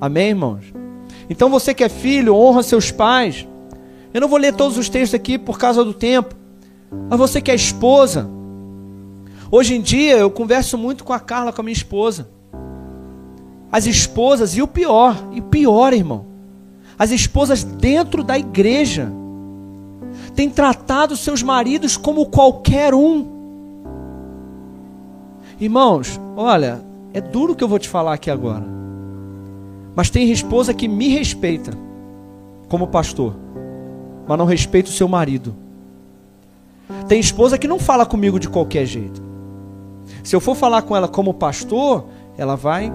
[0.00, 0.72] Amém, irmãos?
[1.28, 3.46] Então você que é filho, honra seus pais.
[4.14, 6.34] Eu não vou ler todos os textos aqui por causa do tempo.
[7.08, 8.28] Mas você que é esposa.
[9.50, 12.28] Hoje em dia eu converso muito com a Carla, com a minha esposa.
[13.70, 16.31] As esposas, e o pior, e o pior, irmão.
[17.02, 19.10] As esposas dentro da igreja
[20.36, 23.26] têm tratado seus maridos como qualquer um.
[25.58, 26.80] Irmãos, olha,
[27.12, 28.64] é duro o que eu vou te falar aqui agora.
[29.96, 31.72] Mas tem esposa que me respeita
[32.68, 33.34] como pastor
[34.28, 35.56] mas não respeita o seu marido.
[37.08, 39.20] Tem esposa que não fala comigo de qualquer jeito.
[40.22, 42.04] Se eu for falar com ela como pastor,
[42.38, 42.92] ela vai.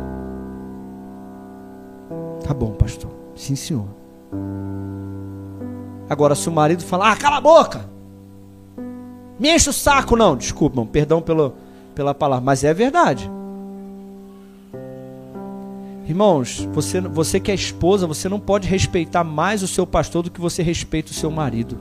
[2.46, 3.17] Tá bom, pastor.
[3.38, 3.86] Sim, senhor.
[6.10, 7.88] Agora, se o marido falar, ah, cala a boca!
[9.40, 10.36] Me enche o saco, não.
[10.36, 11.54] Desculpa, perdão pelo,
[11.94, 13.30] pela palavra, mas é verdade.
[16.08, 20.32] Irmãos, você, você que é esposa, você não pode respeitar mais o seu pastor do
[20.32, 21.78] que você respeita o seu marido.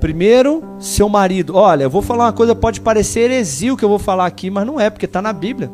[0.00, 1.56] Primeiro, seu marido.
[1.56, 4.50] Olha, eu vou falar uma coisa, pode parecer heresia o que eu vou falar aqui,
[4.50, 5.70] mas não é, porque está na Bíblia.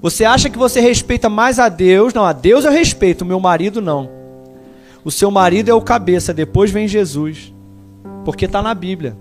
[0.00, 2.14] Você acha que você respeita mais a Deus?
[2.14, 4.08] Não, a Deus eu respeito, o meu marido não.
[5.04, 7.52] O seu marido é o cabeça, depois vem Jesus.
[8.24, 9.16] Porque está na Bíblia.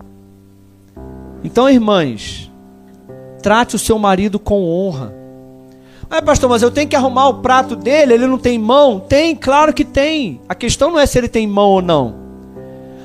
[1.43, 2.51] Então, irmãs,
[3.41, 5.15] trate o seu marido com honra.
[6.09, 8.99] Ah, pastor, mas eu tenho que arrumar o prato dele, ele não tem mão?
[8.99, 10.39] Tem, claro que tem.
[10.47, 12.15] A questão não é se ele tem mão ou não.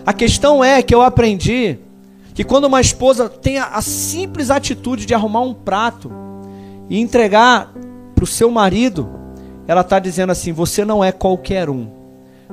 [0.04, 1.78] A questão é que eu aprendi
[2.34, 6.12] que quando uma esposa tem a, simples atitude de arrumar um prato
[6.92, 7.72] e entregar
[8.14, 9.08] para o seu marido,
[9.66, 11.88] ela está dizendo assim: você não é qualquer um.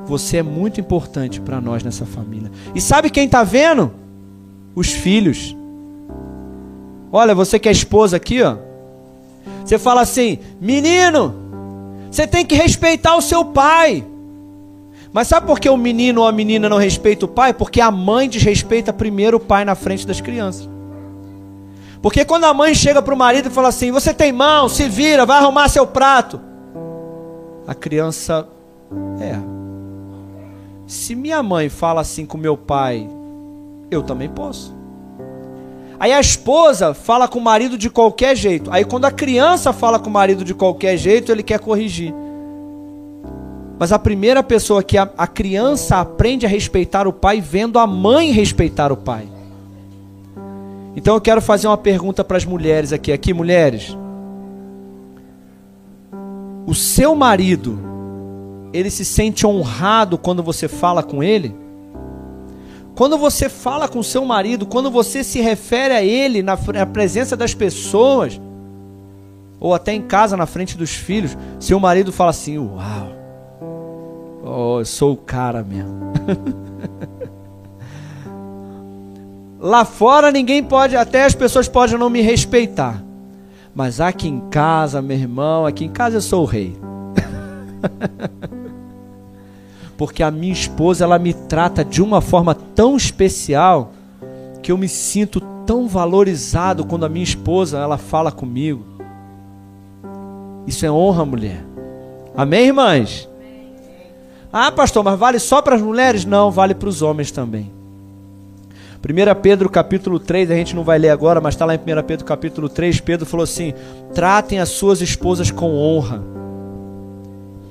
[0.06, 2.49] Você é muito importante para nós nessa família.
[2.73, 3.91] E sabe quem está vendo?
[4.73, 5.54] Os filhos.
[7.12, 8.56] Olha, você que é esposa aqui, ó.
[9.65, 11.36] Você fala assim: menino,
[12.10, 14.06] você tem que respeitar o seu pai.
[15.12, 17.54] Mas sabe por que o menino ou a menina não respeita o pai?
[17.54, 20.79] Porque a mãe desrespeita primeiro o pai na frente das crianças.
[22.02, 24.88] Porque quando a mãe chega para o marido e fala assim: Você tem mão, se
[24.88, 26.40] vira, vai arrumar seu prato.
[27.68, 28.48] A criança,
[29.20, 29.38] é.
[30.88, 33.08] Se minha mãe fala assim com meu pai,
[33.92, 34.74] eu também posso.
[36.00, 38.72] Aí a esposa fala com o marido de qualquer jeito.
[38.72, 42.14] Aí quando a criança fala com o marido de qualquer jeito, ele quer corrigir.
[43.78, 47.86] Mas a primeira pessoa que a, a criança aprende a respeitar o pai vendo a
[47.86, 49.28] mãe respeitar o pai.
[50.95, 53.95] Então eu quero fazer uma pergunta para as mulheres aqui, aqui mulheres.
[56.65, 57.80] O seu marido,
[58.73, 61.56] ele se sente honrado quando você fala com ele?
[62.95, 67.36] Quando você fala com seu marido, quando você se refere a ele na, na presença
[67.38, 68.39] das pessoas,
[69.60, 73.12] ou até em casa, na frente dos filhos, seu marido fala assim: Uau,
[74.43, 76.12] oh, eu sou o cara mesmo.
[79.60, 83.04] Lá fora ninguém pode, até as pessoas podem não me respeitar.
[83.76, 86.78] Mas aqui em casa, meu irmão, aqui em casa eu sou o rei.
[90.00, 93.91] porque a minha esposa ela me trata de uma forma tão especial
[94.63, 98.86] que eu me sinto tão valorizado quando a minha esposa ela fala comigo.
[100.65, 101.65] Isso é honra, mulher.
[102.34, 103.28] Amém, irmãs?
[104.54, 106.24] Ah, pastor, mas vale só para as mulheres?
[106.24, 107.79] Não, vale para os homens também.
[109.00, 112.04] 1 Pedro capítulo 3, a gente não vai ler agora, mas está lá em 1
[112.06, 113.74] Pedro capítulo 3, Pedro falou assim:
[114.14, 116.22] tratem as suas esposas com honra.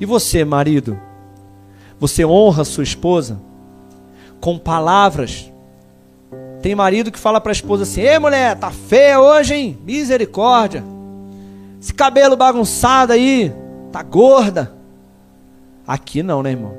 [0.00, 0.98] E você, marido?
[2.00, 3.38] Você honra sua esposa
[4.40, 5.52] com palavras.
[6.62, 9.78] Tem marido que fala para a esposa assim: Ei mulher, tá feia hoje, hein?
[9.84, 10.82] Misericórdia.
[11.80, 13.52] Esse cabelo bagunçado aí,
[13.92, 14.72] tá gorda.
[15.86, 16.74] Aqui não, né, irmão?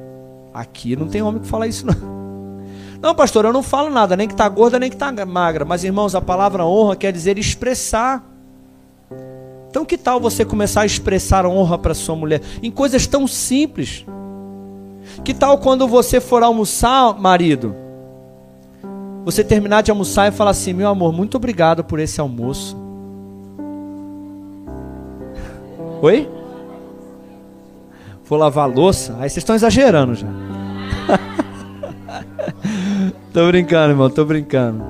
[0.53, 2.18] Aqui não tem homem que fala isso, não.
[3.01, 5.63] Não, pastor, eu não falo nada, nem que está gorda, nem que está magra.
[5.63, 8.23] Mas, irmãos, a palavra honra quer dizer expressar.
[9.69, 14.05] Então, que tal você começar a expressar honra para sua mulher em coisas tão simples?
[15.23, 17.75] Que tal quando você for almoçar, marido?
[19.23, 22.75] Você terminar de almoçar e falar assim: Meu amor, muito obrigado por esse almoço.
[26.01, 26.29] Oi?
[28.25, 29.13] Vou lavar louça?
[29.13, 30.27] Aí vocês estão exagerando já.
[33.33, 34.83] tô brincando, irmão, tô brincando.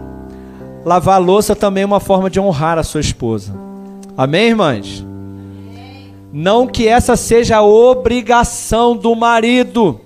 [0.86, 3.54] Lavar louça também é uma forma de honrar a sua esposa.
[4.18, 5.06] Amém, irmãs?
[6.32, 10.02] Não que essa seja a obrigação do marido.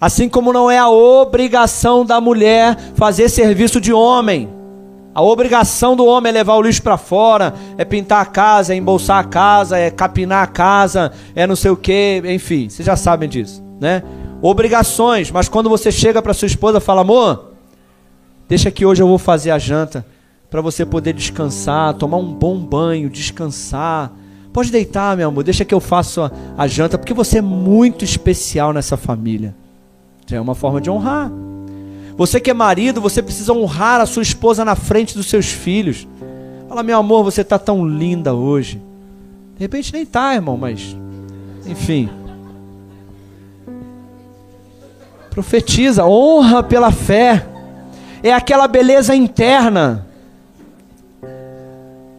[0.00, 4.48] Assim como não é a obrigação da mulher fazer serviço de homem.
[5.14, 8.76] A obrigação do homem é levar o lixo para fora, é pintar a casa, é
[8.76, 12.96] embolsar a casa, é capinar a casa, é não sei o que, enfim, vocês já
[12.96, 14.02] sabem disso, né?
[14.42, 17.52] Obrigações, mas quando você chega para sua esposa fala, amor,
[18.48, 20.04] deixa que hoje eu vou fazer a janta
[20.50, 24.12] para você poder descansar, tomar um bom banho, descansar.
[24.52, 28.04] Pode deitar, meu amor, deixa que eu faça a, a janta, porque você é muito
[28.04, 29.54] especial nessa família.
[30.30, 31.30] É uma forma de honrar.
[32.16, 36.06] Você que é marido, você precisa honrar a sua esposa na frente dos seus filhos.
[36.68, 38.82] Fala, meu amor, você está tão linda hoje.
[39.56, 40.96] De repente nem tá, irmão, mas
[41.66, 42.10] enfim.
[45.32, 47.46] Profetiza, honra pela fé.
[48.22, 50.06] É aquela beleza interna.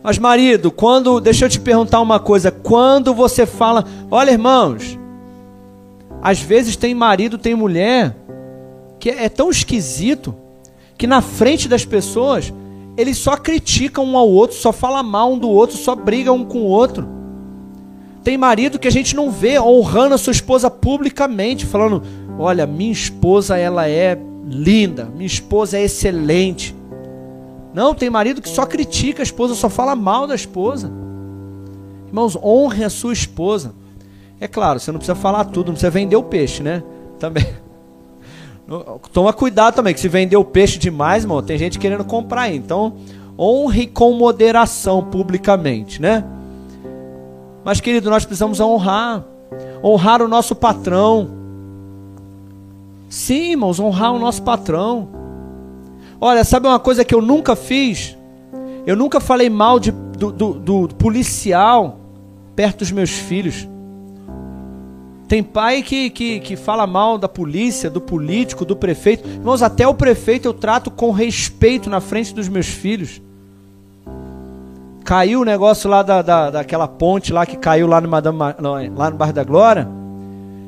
[0.02, 4.98] Mas marido, quando, deixa eu te perguntar uma coisa, quando você fala, olha, irmãos,
[6.24, 8.16] às vezes tem marido, tem mulher
[9.00, 10.34] que é tão esquisito
[10.98, 12.52] que na frente das pessoas
[12.98, 16.44] eles só criticam um ao outro, só fala mal um do outro, só briga um
[16.44, 17.08] com o outro.
[18.24, 22.04] Tem marido que a gente não vê honrando a sua esposa publicamente, falando:
[22.38, 26.76] "Olha, minha esposa ela é linda, minha esposa é excelente".
[27.74, 30.92] Não, tem marido que só critica a esposa, só fala mal da esposa.
[32.08, 33.74] Irmãos, honre a sua esposa.
[34.40, 36.84] É claro, você não precisa falar tudo, não precisa vender o peixe, né?
[37.18, 37.48] Também.
[39.12, 42.56] Toma cuidado também, que se vender o peixe demais, irmão, tem gente querendo comprar aí.
[42.56, 42.98] Então,
[43.38, 46.24] honre com moderação publicamente, né?
[47.64, 49.24] Mas, querido, nós precisamos honrar.
[49.84, 51.43] Honrar o nosso patrão.
[53.14, 55.08] Sim, irmãos, honrar o nosso patrão.
[56.20, 58.18] Olha, sabe uma coisa que eu nunca fiz?
[58.88, 62.00] Eu nunca falei mal de, do, do, do policial
[62.56, 63.70] perto dos meus filhos.
[65.28, 69.30] Tem pai que, que, que fala mal da polícia, do político, do prefeito.
[69.30, 73.22] Irmãos, até o prefeito eu trato com respeito na frente dos meus filhos.
[75.06, 78.40] Caiu o negócio lá da, da, daquela ponte lá que caiu lá no, Madame,
[78.98, 80.03] lá no Bairro da Glória.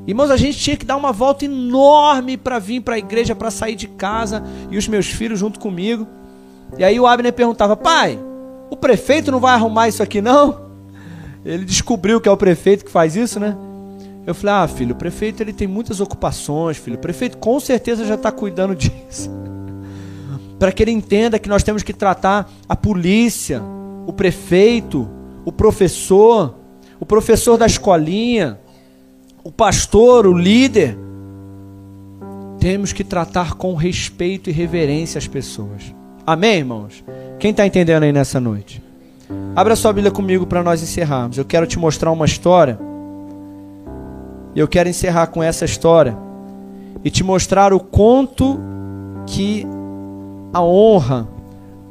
[0.08, 3.50] Irmãos, a gente tinha que dar uma volta enorme para vir para a igreja, para
[3.50, 6.08] sair de casa e os meus filhos junto comigo.
[6.78, 8.20] E aí o Abner perguntava: pai,
[8.70, 10.66] o prefeito não vai arrumar isso aqui não?
[11.44, 13.56] Ele descobriu que é o prefeito que faz isso, né?
[14.26, 16.96] Eu falei, ah, filho, o prefeito ele tem muitas ocupações, filho.
[16.96, 19.30] O prefeito com certeza já está cuidando disso.
[20.58, 23.62] Para que ele entenda que nós temos que tratar a polícia,
[24.08, 25.08] o prefeito,
[25.44, 26.56] o professor,
[27.00, 28.60] o professor da escolinha,
[29.46, 30.98] o pastor, o líder.
[32.60, 35.94] Temos que tratar com respeito e reverência as pessoas.
[36.26, 37.04] Amém, irmãos?
[37.38, 38.82] Quem está entendendo aí nessa noite?
[39.56, 41.38] Abra sua Bíblia comigo para nós encerrarmos.
[41.38, 42.80] Eu quero te mostrar uma história
[44.56, 46.18] e eu quero encerrar com essa história
[47.04, 48.60] e te mostrar o quanto
[49.28, 49.64] que
[50.52, 51.28] a honra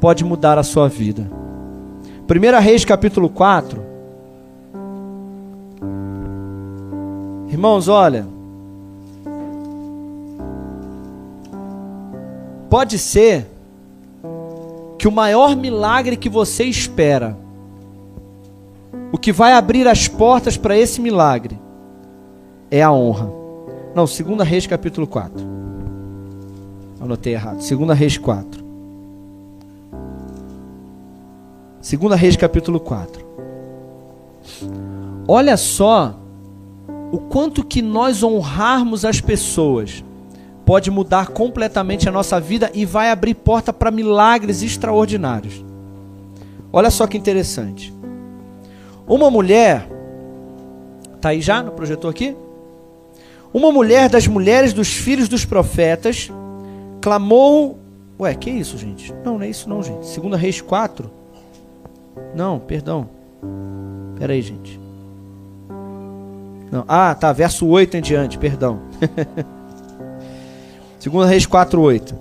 [0.01, 1.31] pode mudar a sua vida.
[2.29, 3.84] 1 Reis capítulo 4.
[7.55, 8.27] Irmãos, olha.
[12.69, 13.47] Pode ser
[14.99, 17.39] que o maior milagre que você espera,
[19.13, 21.57] o que vai abrir as portas para esse milagre,
[22.73, 23.31] é a honra.
[23.95, 25.47] Não, 2 Reis capítulo 4.
[27.01, 27.59] Anotei errado.
[27.59, 28.65] 2 Reis 4.
[32.01, 33.25] 2 Reis capítulo 4.
[35.29, 36.24] Olha só
[37.15, 40.05] o quanto que nós honrarmos as pessoas
[40.67, 45.65] pode mudar completamente a nossa vida e vai abrir porta para milagres extraordinários.
[46.73, 47.95] Olha só que interessante.
[49.07, 49.89] Uma mulher,
[51.21, 52.37] tá aí já no projetor aqui?
[53.53, 56.33] Uma mulher das mulheres dos filhos dos profetas
[57.01, 57.79] clamou.
[58.19, 59.15] Ué, que isso, gente?
[59.25, 60.05] Não, não é isso, não, gente.
[60.05, 61.09] Segunda Reis 4.
[62.35, 63.09] Não, perdão.
[64.19, 64.84] Pera aí, gente.
[66.75, 66.85] Não.
[66.89, 68.81] Ah, tá, verso 8 em diante, perdão.
[71.01, 72.19] 2 Reis 4, 8.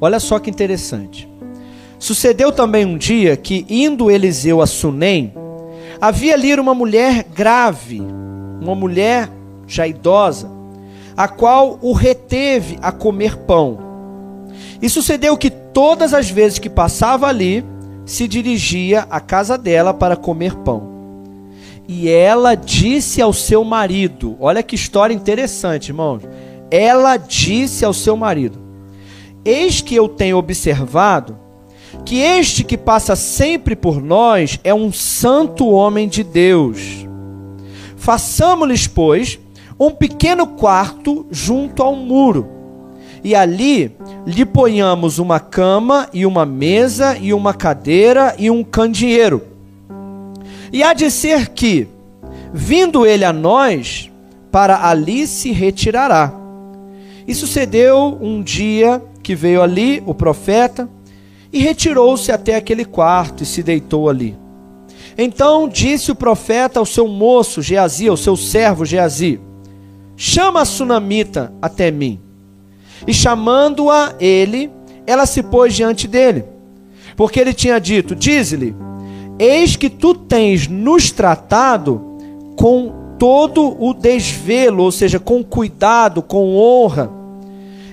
[0.00, 1.28] Olha só que interessante.
[1.96, 5.32] Sucedeu também um dia que, indo Eliseu a Sunem,
[6.00, 8.02] havia ali uma mulher grave,
[8.60, 9.30] uma mulher
[9.64, 10.50] já idosa,
[11.16, 13.78] a qual o reteve a comer pão.
[14.82, 17.64] E sucedeu que todas as vezes que passava ali,
[18.04, 20.89] se dirigia à casa dela para comer pão.
[21.92, 26.22] E ela disse ao seu marido: Olha que história interessante, irmãos.
[26.70, 28.60] Ela disse ao seu marido:
[29.44, 31.36] Eis que eu tenho observado
[32.04, 37.04] que este que passa sempre por nós é um santo homem de Deus.
[37.96, 39.40] Façamos-lhes, pois,
[39.76, 42.48] um pequeno quarto junto ao muro,
[43.24, 49.49] e ali lhe ponhamos uma cama e uma mesa e uma cadeira e um candeeiro.
[50.72, 51.88] E há de ser que,
[52.52, 54.10] vindo ele a nós,
[54.50, 56.32] para ali se retirará.
[57.26, 60.88] E sucedeu um dia que veio ali o profeta
[61.52, 64.36] e retirou-se até aquele quarto e se deitou ali.
[65.18, 69.40] Então disse o profeta ao seu moço Geazi, ao seu servo Geazi:
[70.16, 72.20] Chama a sunamita até mim.
[73.06, 74.70] E chamando-a ele,
[75.06, 76.44] ela se pôs diante dele.
[77.16, 78.74] Porque ele tinha dito: Diz-lhe:
[79.42, 81.98] Eis que tu tens nos tratado
[82.56, 87.10] com todo o desvelo, ou seja, com cuidado, com honra.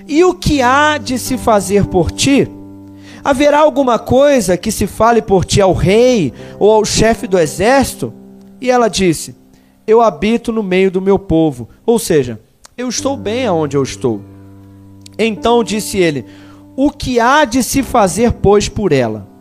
[0.06, 2.46] E o que há de se fazer por ti?
[3.24, 8.12] Haverá alguma coisa que se fale por ti ao rei ou ao chefe do exército?
[8.60, 9.34] E ela disse:
[9.86, 12.38] Eu habito no meio do meu povo, ou seja,
[12.76, 14.20] eu estou bem aonde eu estou.
[15.18, 16.26] Então disse ele:
[16.76, 19.37] O que há de se fazer, pois, por ela?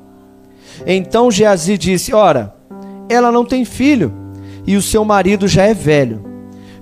[0.86, 2.54] Então Geazi disse: Ora,
[3.10, 4.14] ela não tem filho,
[4.66, 6.26] e o seu marido já é velho.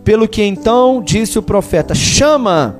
[0.03, 2.79] Pelo que então disse o profeta: Chama!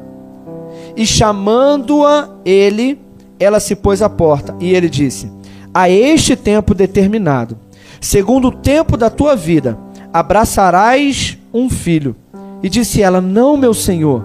[0.96, 3.00] E chamando-a ele,
[3.40, 5.32] ela se pôs à porta, e ele disse:
[5.74, 7.58] A este tempo determinado,
[8.00, 9.78] segundo o tempo da tua vida,
[10.14, 12.16] abraçarás um filho.
[12.64, 14.24] E disse ela: Não, meu senhor,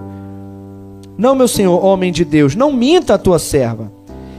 [1.17, 3.91] não, meu senhor, homem de Deus, não minta a tua serva.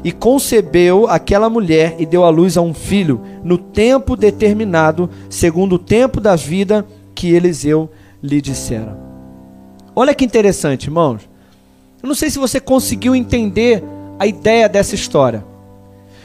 [0.05, 5.75] E concebeu aquela mulher e deu à luz a um filho, no tempo determinado, segundo
[5.75, 6.85] o tempo da vida
[7.15, 7.89] que Eliseu
[8.23, 8.99] lhe dissera.
[9.95, 11.29] Olha que interessante, irmãos.
[12.03, 13.85] Eu não sei se você conseguiu entender
[14.19, 15.45] a ideia dessa história.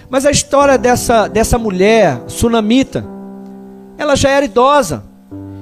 [0.10, 3.06] Mas a história dessa, dessa mulher sunamita,
[3.98, 5.04] ela já era idosa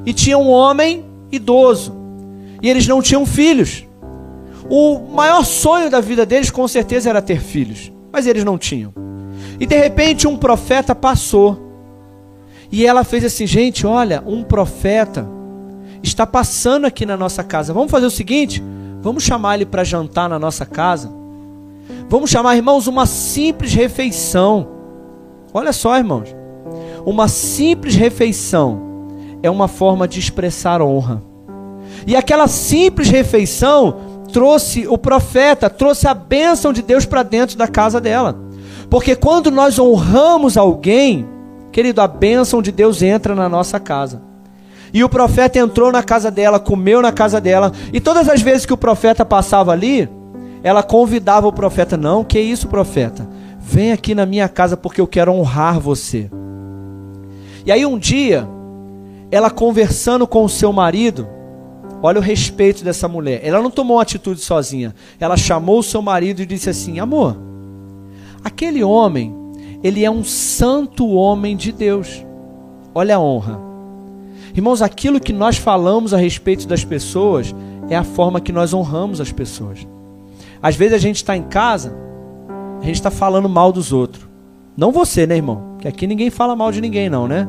[0.05, 1.95] e tinha um homem idoso
[2.61, 3.85] e eles não tinham filhos.
[4.69, 8.93] O maior sonho da vida deles com certeza era ter filhos, mas eles não tinham.
[9.59, 11.59] E de repente um profeta passou
[12.71, 15.27] e ela fez assim: gente, olha, um profeta
[16.01, 17.73] está passando aqui na nossa casa.
[17.73, 18.63] Vamos fazer o seguinte:
[19.01, 21.11] vamos chamar ele para jantar na nossa casa.
[22.07, 24.65] Vamos chamar, irmãos, uma simples refeição.
[25.53, 26.33] Olha só, irmãos.
[27.05, 28.81] Uma simples refeição
[29.43, 31.21] é uma forma de expressar honra.
[32.07, 33.97] E aquela simples refeição
[34.35, 38.37] trouxe o profeta, trouxe a bênção de Deus para dentro da casa dela.
[38.89, 41.25] Porque quando nós honramos alguém,
[41.71, 44.21] querido, a bênção de Deus entra na nossa casa.
[44.93, 48.65] E o profeta entrou na casa dela, comeu na casa dela, e todas as vezes
[48.65, 50.09] que o profeta passava ali,
[50.61, 53.25] ela convidava o profeta: Não, que isso, profeta?
[53.57, 56.29] Vem aqui na minha casa porque eu quero honrar você.
[57.65, 58.45] E aí um dia,
[59.31, 61.25] ela conversando com o seu marido,
[62.05, 63.41] olha o respeito dessa mulher.
[63.43, 64.93] Ela não tomou uma atitude sozinha.
[65.19, 67.35] Ela chamou o seu marido e disse assim: Amor,
[68.43, 69.35] aquele homem,
[69.83, 72.23] ele é um santo homem de Deus.
[72.93, 73.59] Olha a honra.
[74.55, 77.53] Irmãos, aquilo que nós falamos a respeito das pessoas
[77.89, 79.85] é a forma que nós honramos as pessoas.
[80.61, 81.95] Às vezes a gente está em casa,
[82.81, 84.25] a gente está falando mal dos outros.
[84.77, 85.75] Não você, né, irmão?
[85.79, 87.47] Que aqui ninguém fala mal de ninguém, não, né?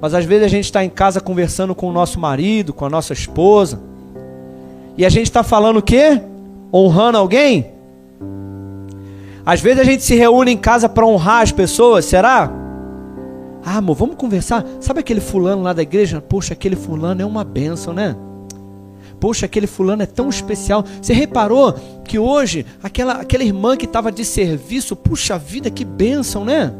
[0.00, 2.90] Mas às vezes a gente está em casa conversando com o nosso marido, com a
[2.90, 3.80] nossa esposa.
[4.96, 6.20] E a gente está falando o quê?
[6.72, 7.72] Honrando alguém?
[9.46, 12.50] Às vezes a gente se reúne em casa para honrar as pessoas, será?
[13.64, 14.64] Ah, amor, vamos conversar.
[14.80, 16.20] Sabe aquele fulano lá da igreja?
[16.20, 18.14] Poxa, aquele fulano é uma benção, né?
[19.18, 20.84] Poxa, aquele fulano é tão especial.
[21.00, 21.74] Você reparou
[22.04, 26.74] que hoje aquela, aquela irmã que estava de serviço, puxa vida, que bênção, né?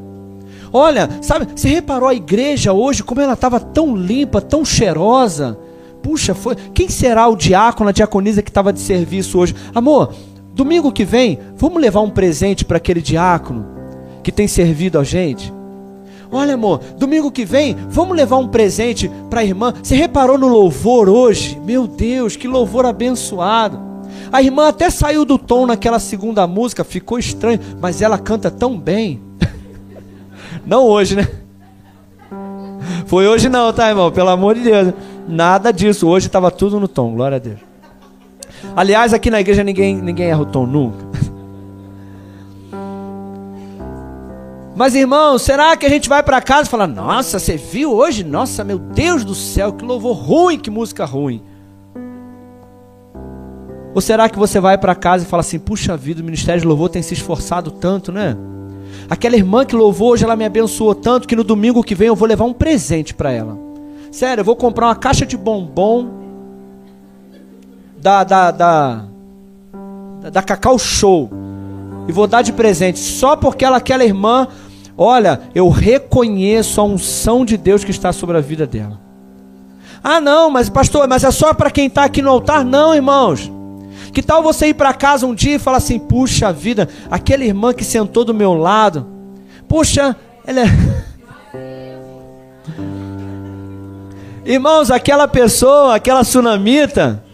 [0.77, 5.57] Olha, sabe, você reparou a igreja hoje como ela estava tão limpa, tão cheirosa?
[6.03, 6.57] Puxa, foi.
[6.75, 9.55] Quem será o diácono, a diaconisa que estava de serviço hoje?
[9.72, 10.12] Amor,
[10.53, 13.64] domingo que vem, vamos levar um presente para aquele diácono
[14.20, 15.55] que tem servido a gente?
[16.29, 19.72] Olha, amor, domingo que vem, vamos levar um presente para a irmã.
[19.81, 21.57] Você reparou no louvor hoje?
[21.64, 23.79] Meu Deus, que louvor abençoado.
[24.33, 28.77] A irmã até saiu do tom naquela segunda música, ficou estranho, mas ela canta tão
[28.77, 29.24] bem.
[30.66, 31.28] Não hoje, né?
[33.07, 34.11] Foi hoje não, tá, irmão?
[34.11, 34.92] Pelo amor de Deus.
[35.28, 36.07] Nada disso.
[36.09, 37.59] Hoje estava tudo no tom, glória a Deus.
[38.74, 41.05] Aliás, aqui na igreja ninguém, ninguém erra o tom nunca.
[44.76, 48.24] Mas irmão, será que a gente vai para casa e fala: Nossa, você viu hoje?
[48.24, 51.42] Nossa, meu Deus do céu, que louvor ruim, que música ruim.
[53.94, 56.66] Ou será que você vai para casa e fala assim: Puxa vida, o ministério de
[56.66, 58.36] louvor tem se esforçado tanto, né?
[59.09, 62.16] Aquela irmã que louvou hoje, ela me abençoou tanto que no domingo que vem eu
[62.16, 63.59] vou levar um presente para ela.
[64.11, 66.09] Sério, eu vou comprar uma caixa de bombom
[68.00, 69.05] da, da, da,
[70.30, 71.30] da, Cacau Show
[72.07, 74.46] e vou dar de presente só porque ela, aquela irmã,
[74.96, 79.00] olha, eu reconheço a unção de Deus que está sobre a vida dela.
[80.02, 82.62] Ah, não, mas pastor, mas é só para quem está aqui no altar?
[82.62, 83.50] Não, irmãos.
[84.12, 87.72] Que tal você ir para casa um dia e falar assim: puxa vida, aquela irmã
[87.72, 89.07] que sentou do meu lado,
[89.68, 90.16] puxa,
[90.47, 90.64] ela é.
[94.47, 97.24] Irmãos, aquela pessoa, aquela tsunamita,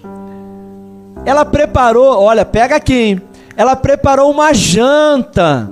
[1.26, 3.22] ela preparou, olha, pega aqui, hein?
[3.60, 5.70] ela preparou uma janta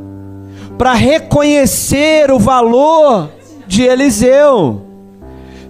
[0.77, 3.31] para reconhecer o valor
[3.67, 4.85] de Eliseu.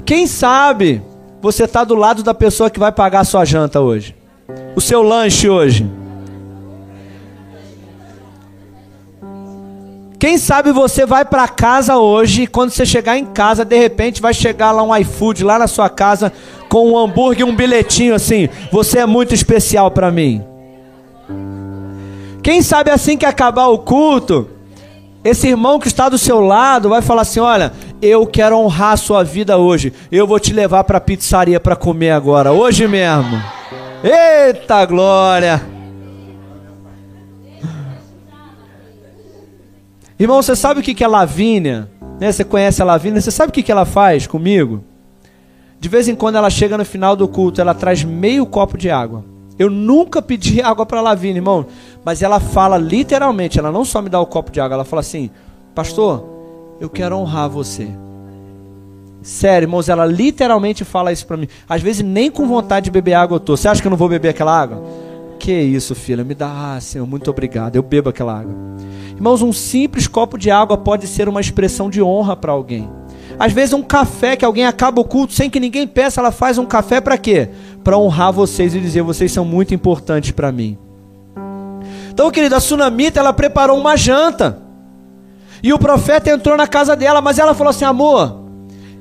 [0.05, 1.01] Quem sabe
[1.41, 4.18] você está do lado da pessoa que vai pagar a sua janta hoje?
[4.75, 5.87] O seu lanche hoje?
[10.19, 14.21] Quem sabe você vai para casa hoje e quando você chegar em casa, de repente
[14.21, 16.33] vai chegar lá um iFood lá na sua casa
[16.69, 20.43] com um hambúrguer e um bilhetinho assim: "Você é muito especial para mim".
[22.43, 24.49] Quem sabe assim que acabar o culto,
[25.23, 27.73] esse irmão que está do seu lado vai falar assim: "Olha,
[28.03, 29.93] eu quero honrar a sua vida hoje.
[30.11, 33.58] Eu vou te levar para a pizzaria para comer agora, hoje mesmo".
[34.03, 35.61] Eita glória!
[40.19, 41.91] Irmão, você sabe o que é Lavínia?
[42.21, 42.31] Né?
[42.31, 43.21] Você conhece a Lavínia?
[43.21, 44.85] Você sabe o que ela faz comigo?
[45.81, 48.89] De vez em quando ela chega no final do culto, ela traz meio copo de
[48.89, 49.25] água.
[49.59, 51.67] Eu nunca pedi água para Lavínia, irmão,
[52.05, 55.01] mas ela fala literalmente, ela não só me dá o copo de água, ela fala
[55.01, 55.31] assim:
[55.75, 56.25] Pastor,
[56.81, 57.89] eu quero honrar você.
[59.23, 61.49] Sério, irmãos, ela literalmente fala isso para mim.
[61.69, 63.57] Às vezes nem com vontade de beber água eu tô.
[63.57, 64.83] Você acha que eu não vou beber aquela água?
[65.39, 67.77] Que isso, filha, me dá, ah, Senhor, muito obrigado.
[67.77, 68.55] Eu bebo aquela água.
[69.15, 72.89] Irmãos, um simples copo de água pode ser uma expressão de honra para alguém.
[73.39, 76.59] Às vezes um café que alguém acaba o culto sem que ninguém peça, ela faz
[76.59, 77.51] um café para quê?
[77.85, 80.77] Para honrar vocês e dizer vocês são muito importantes para mim.
[82.11, 84.61] Então, querida, a Sunamita, ela preparou uma janta.
[85.63, 88.48] E o profeta entrou na casa dela, mas ela falou assim: "Amor,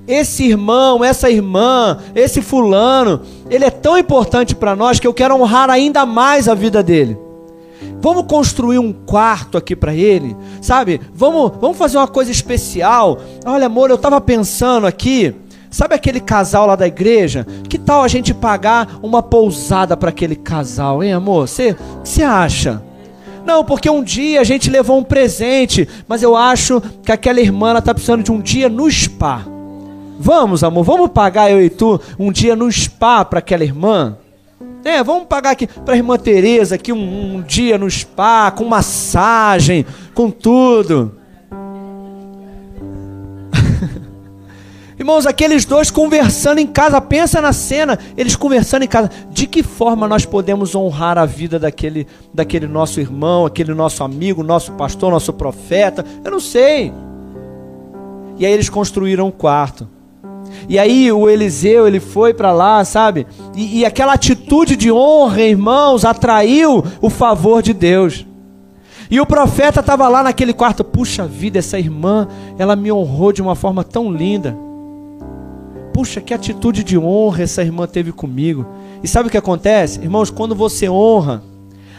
[0.07, 5.35] esse irmão, essa irmã, esse fulano, ele é tão importante para nós que eu quero
[5.35, 7.17] honrar ainda mais a vida dele.
[7.99, 11.01] Vamos construir um quarto aqui para ele, sabe?
[11.13, 13.19] Vamos, vamos fazer uma coisa especial.
[13.45, 15.35] Olha, amor, eu estava pensando aqui,
[15.69, 17.45] sabe aquele casal lá da igreja?
[17.67, 21.47] Que tal a gente pagar uma pousada para aquele casal, hein, amor?
[21.47, 22.81] Você acha?
[23.45, 27.77] Não, porque um dia a gente levou um presente, mas eu acho que aquela irmã
[27.77, 29.56] está precisando de um dia no spa.
[30.19, 34.17] Vamos, amor, vamos pagar eu e tu um dia no spa para aquela irmã?
[34.83, 38.63] É, vamos pagar aqui para a irmã Tereza aqui um, um dia no spa, com
[38.65, 41.13] massagem, com tudo.
[44.97, 49.11] Irmãos, aqueles dois conversando em casa, pensa na cena, eles conversando em casa.
[49.29, 54.41] De que forma nós podemos honrar a vida daquele, daquele nosso irmão, aquele nosso amigo,
[54.41, 56.03] nosso pastor, nosso profeta?
[56.23, 56.91] Eu não sei.
[58.39, 59.96] E aí eles construíram um quarto.
[60.69, 63.25] E aí o Eliseu, ele foi para lá, sabe?
[63.55, 68.25] E, e aquela atitude de honra, irmãos, atraiu o favor de Deus.
[69.09, 72.27] E o profeta estava lá naquele quarto, puxa vida, essa irmã,
[72.57, 74.57] ela me honrou de uma forma tão linda.
[75.93, 78.65] Puxa, que atitude de honra essa irmã teve comigo.
[79.01, 80.01] E sabe o que acontece?
[80.01, 81.41] Irmãos, quando você honra,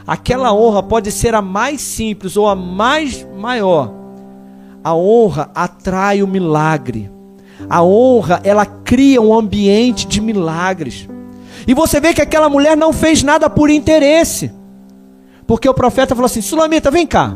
[0.07, 3.93] aquela honra pode ser a mais simples ou a mais maior.
[4.85, 7.11] A honra atrai o milagre.
[7.69, 11.09] A honra, ela cria um ambiente de milagres.
[11.67, 14.51] E você vê que aquela mulher não fez nada por interesse.
[15.47, 17.35] Porque o profeta falou assim: Sulamita, vem cá.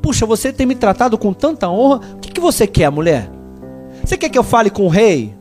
[0.00, 2.00] Puxa, você tem me tratado com tanta honra.
[2.14, 3.30] O que, que você quer, mulher?
[4.04, 5.34] Você quer que eu fale com o rei?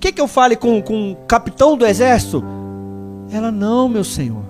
[0.00, 2.42] Quer que eu fale com, com o capitão do exército?
[3.30, 4.42] Ela, não, meu senhor.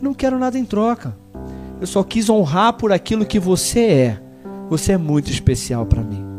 [0.00, 1.16] Não quero nada em troca.
[1.80, 4.20] Eu só quis honrar por aquilo que você é.
[4.68, 6.33] Você é muito especial para mim.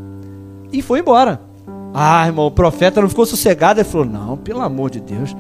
[0.80, 1.42] E foi embora.
[1.94, 3.80] Ah, irmão, o profeta não ficou sossegado.
[3.80, 5.36] Ele falou: Não, pelo amor de Deus.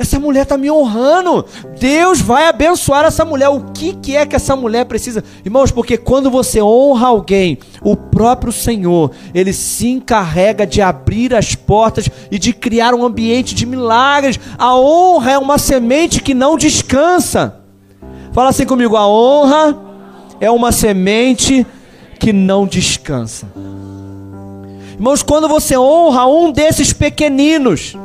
[0.00, 1.44] Essa mulher está me honrando.
[1.78, 3.50] Deus vai abençoar essa mulher.
[3.50, 5.22] O que, que é que essa mulher precisa?
[5.44, 11.54] Irmãos, porque quando você honra alguém, o próprio Senhor, ele se encarrega de abrir as
[11.54, 14.40] portas e de criar um ambiente de milagres.
[14.56, 17.60] A honra é uma semente que não descansa.
[18.32, 19.78] Fala assim comigo: a honra
[20.40, 21.66] é uma semente
[22.18, 23.48] que não descansa.
[25.00, 27.96] Irmãos, quando você honra um desses pequeninos,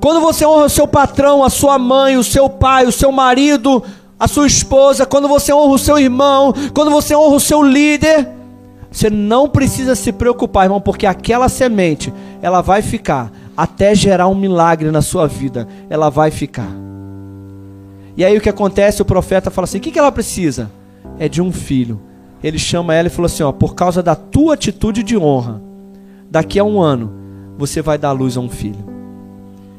[0.00, 3.84] quando você honra o seu patrão, a sua mãe, o seu pai, o seu marido,
[4.18, 8.26] a sua esposa, quando você honra o seu irmão, quando você honra o seu líder,
[8.90, 12.10] você não precisa se preocupar, irmão, porque aquela semente,
[12.40, 15.68] ela vai ficar até gerar um milagre na sua vida.
[15.90, 16.70] Ela vai ficar.
[18.16, 19.02] E aí o que acontece?
[19.02, 20.70] O profeta fala assim: o que, que ela precisa?
[21.18, 22.00] É de um filho.
[22.42, 25.60] Ele chama ela e falou assim: ó, por causa da tua atitude de honra,
[26.30, 27.12] daqui a um ano
[27.56, 28.94] você vai dar luz a um filho.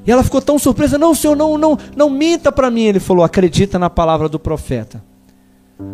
[0.05, 2.83] E ela ficou tão surpresa: Não, senhor, não, não, não minta para mim.
[2.83, 5.03] Ele falou: Acredita na palavra do profeta.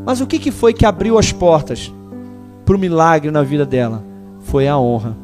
[0.06, 1.92] Mas o que, que foi que abriu as portas
[2.66, 4.04] para o milagre na vida dela?
[4.42, 5.16] Foi a honra.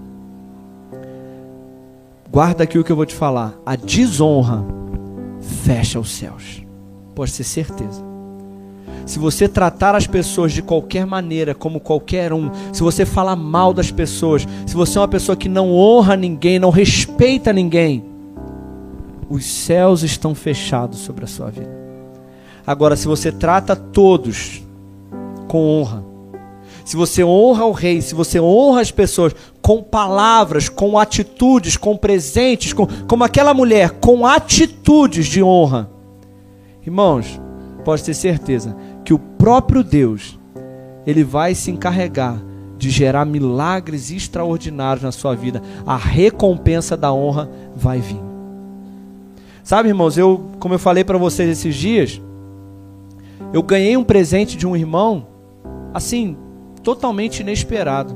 [2.31, 4.65] Guarda aqui o que eu vou te falar: a desonra
[5.41, 6.63] fecha os céus.
[7.13, 8.06] Pode ter certeza.
[9.07, 13.73] Se você tratar as pessoas de qualquer maneira, como qualquer um, se você falar mal
[13.73, 18.03] das pessoas, se você é uma pessoa que não honra ninguém, não respeita ninguém,
[19.29, 21.71] os céus estão fechados sobre a sua vida.
[22.65, 24.61] Agora, se você trata todos
[25.47, 26.03] com honra,
[26.83, 31.95] se você honra o rei, se você honra as pessoas com palavras, com atitudes, com
[31.95, 35.89] presentes, com, como aquela mulher, com atitudes de honra,
[36.85, 37.39] irmãos,
[37.85, 38.75] pode ter certeza
[39.07, 40.37] que o próprio Deus,
[41.05, 42.43] ele vai se encarregar
[42.77, 45.61] de gerar milagres extraordinários na sua vida.
[45.85, 48.19] A recompensa da honra vai vir.
[49.63, 52.21] Sabe, irmãos, eu, como eu falei para vocês esses dias,
[53.53, 55.25] eu ganhei um presente de um irmão,
[55.93, 56.35] assim,
[56.83, 58.13] totalmente inesperado.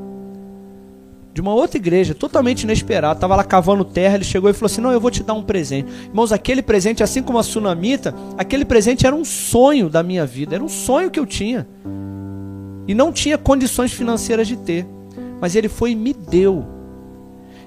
[1.34, 3.15] De uma outra igreja, totalmente inesperado.
[3.15, 5.43] Estava lá cavando terra, ele chegou e falou assim: Não, eu vou te dar um
[5.43, 5.89] presente.
[6.05, 10.55] Irmãos, aquele presente, assim como a sunamita, aquele presente era um sonho da minha vida,
[10.55, 11.67] era um sonho que eu tinha.
[12.88, 14.86] E não tinha condições financeiras de ter.
[15.39, 16.65] Mas ele foi e me deu.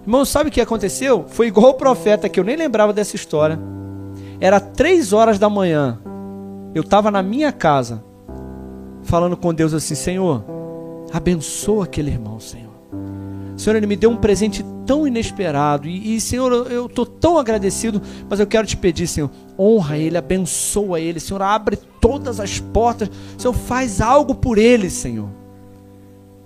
[0.02, 1.24] Irmão, sabe o que aconteceu?
[1.28, 3.58] Foi igual o profeta, que eu nem lembrava dessa história.
[4.38, 5.98] Era três horas da manhã.
[6.74, 8.04] Eu estava na minha casa,
[9.02, 10.44] falando com Deus assim: Senhor,
[11.12, 12.63] abençoa aquele irmão, Senhor.
[13.56, 15.88] Senhor, ele me deu um presente tão inesperado.
[15.88, 20.18] E, e Senhor, eu estou tão agradecido, mas eu quero te pedir, Senhor, honra ele,
[20.18, 21.20] abençoa ele.
[21.20, 23.10] Senhor, abre todas as portas.
[23.38, 25.28] Senhor, faz algo por ele, Senhor.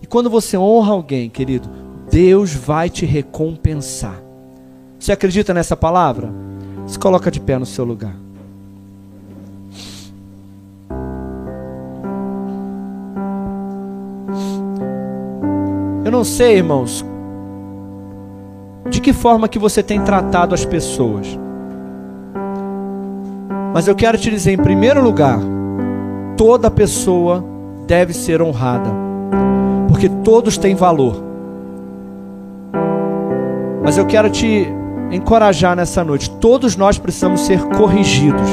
[0.02, 1.68] E quando você honra alguém, querido,
[2.10, 4.22] Deus vai te recompensar.
[4.98, 6.32] Você acredita nessa palavra?
[6.86, 8.16] Se coloca de pé no seu lugar.
[16.08, 17.04] Eu não sei, irmãos,
[18.88, 21.38] de que forma que você tem tratado as pessoas.
[23.74, 25.38] Mas eu quero te dizer, em primeiro lugar,
[26.34, 27.44] toda pessoa
[27.86, 28.88] deve ser honrada,
[29.86, 31.22] porque todos têm valor.
[33.84, 34.66] Mas eu quero te
[35.10, 36.30] encorajar nessa noite.
[36.30, 38.48] Todos nós precisamos ser corrigidos.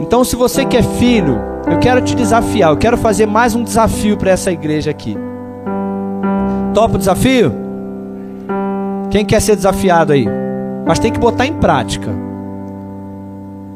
[0.00, 2.70] Então, se você que é filho, eu quero te desafiar.
[2.70, 5.16] Eu quero fazer mais um desafio para essa igreja aqui.
[6.72, 7.52] Topa o desafio?
[9.10, 10.26] Quem quer ser desafiado aí?
[10.86, 12.10] Mas tem que botar em prática.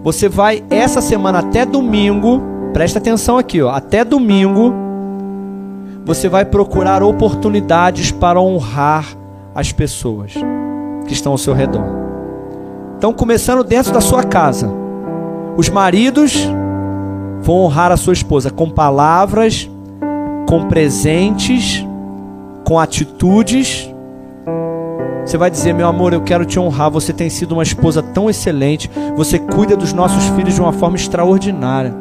[0.03, 4.72] Você vai essa semana até domingo, presta atenção aqui, ó, até domingo
[6.05, 9.07] você vai procurar oportunidades para honrar
[9.55, 10.32] as pessoas
[11.07, 11.84] que estão ao seu redor.
[12.97, 14.70] Então, começando dentro da sua casa,
[15.57, 16.49] os maridos
[17.43, 19.70] vão honrar a sua esposa com palavras,
[20.49, 21.84] com presentes,
[22.64, 23.88] com atitudes.
[25.24, 26.91] Você vai dizer, meu amor, eu quero te honrar.
[26.91, 28.91] Você tem sido uma esposa tão excelente.
[29.16, 31.95] Você cuida dos nossos filhos de uma forma extraordinária.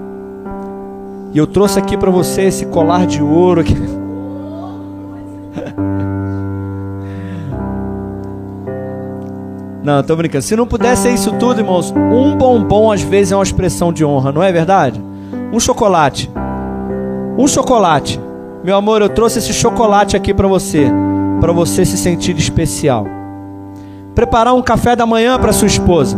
[1.31, 3.61] E eu trouxe aqui para você esse colar de ouro.
[3.61, 3.75] Aqui.
[9.83, 10.43] Não, tô brincando.
[10.43, 14.05] Se não pudesse ser isso tudo, irmãos, um bombom às vezes é uma expressão de
[14.05, 15.01] honra, não é verdade?
[15.51, 16.29] Um chocolate.
[17.37, 18.19] Um chocolate.
[18.63, 20.91] Meu amor, eu trouxe esse chocolate aqui para você,
[21.39, 23.05] para você se sentir especial.
[24.13, 26.17] Preparar um café da manhã para sua esposa.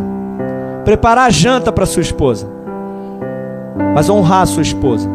[0.84, 2.62] Preparar a janta para sua esposa
[3.94, 5.10] mas honrar a sua esposa.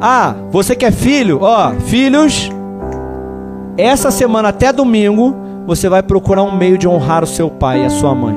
[0.00, 2.50] Ah, você que é filho, ó, filhos,
[3.76, 5.34] essa semana até domingo,
[5.66, 8.36] você vai procurar um meio de honrar o seu pai e a sua mãe.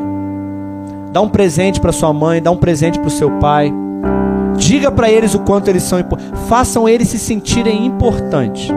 [1.11, 3.74] Dá um presente para sua mãe, dá um presente para o seu pai.
[4.58, 6.47] Diga para eles o quanto eles são importantes.
[6.47, 8.70] Façam eles se sentirem importantes.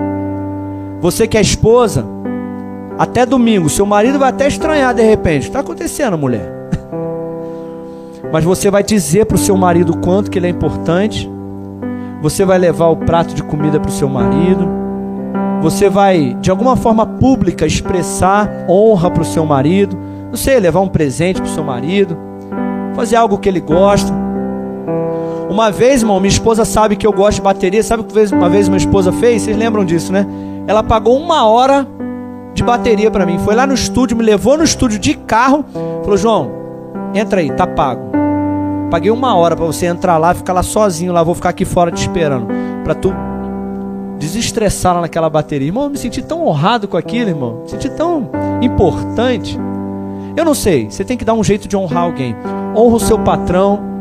[1.00, 2.06] Você que é esposa,
[2.98, 5.48] até domingo, seu marido vai até estranhar de repente.
[5.48, 6.48] Está acontecendo, mulher.
[8.32, 11.28] Mas você vai dizer para o seu marido o quanto que ele é importante.
[12.22, 14.68] Você vai levar o prato de comida para o seu marido.
[15.60, 19.98] Você vai, de alguma forma pública, expressar honra para o seu marido.
[20.28, 22.16] Não sei, levar um presente para o seu marido.
[22.94, 24.21] Fazer algo que ele gosta.
[25.50, 27.82] Uma vez, irmão, minha esposa sabe que eu gosto de bateria.
[27.82, 29.42] Sabe o que uma vez minha esposa fez?
[29.42, 30.26] Vocês lembram disso, né?
[30.66, 31.86] Ela pagou uma hora
[32.54, 33.38] de bateria para mim.
[33.38, 35.64] Foi lá no estúdio, me levou no estúdio de carro.
[36.02, 36.50] Falou, João,
[37.14, 38.10] entra aí, tá pago.
[38.90, 41.90] Paguei uma hora para você entrar lá, ficar lá sozinho lá, vou ficar aqui fora
[41.90, 42.46] te esperando.
[42.84, 43.12] Para tu
[44.18, 45.68] desestressar lá naquela bateria.
[45.68, 47.60] Irmão, eu me senti tão honrado com aquilo, irmão.
[47.62, 48.30] Me senti tão
[48.60, 49.58] importante.
[50.36, 52.36] Eu não sei, você tem que dar um jeito de honrar alguém.
[52.74, 53.91] Honra o seu patrão.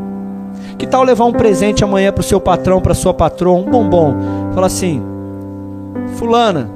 [0.82, 4.16] Que tal levar um presente amanhã para o seu patrão, para sua patroa, um bombom?
[4.52, 5.00] Fala assim:
[6.16, 6.72] Fulana,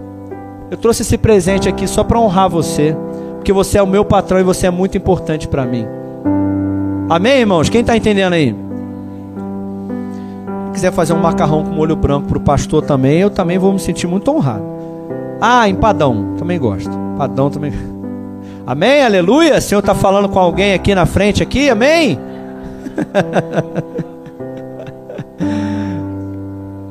[0.70, 2.96] eu trouxe esse presente aqui só para honrar você,
[3.34, 5.88] porque você é o meu patrão e você é muito importante para mim.
[7.10, 7.68] Amém, irmãos?
[7.68, 8.56] Quem está entendendo aí?
[10.68, 13.74] Se quiser fazer um macarrão com molho branco para o pastor também, eu também vou
[13.74, 14.66] me sentir muito honrado.
[15.42, 16.92] Ah, empadão, também gosto.
[17.16, 17.74] Empadão também.
[18.68, 19.58] Amém, aleluia.
[19.58, 22.20] O Senhor está falando com alguém aqui na frente, aqui, amém?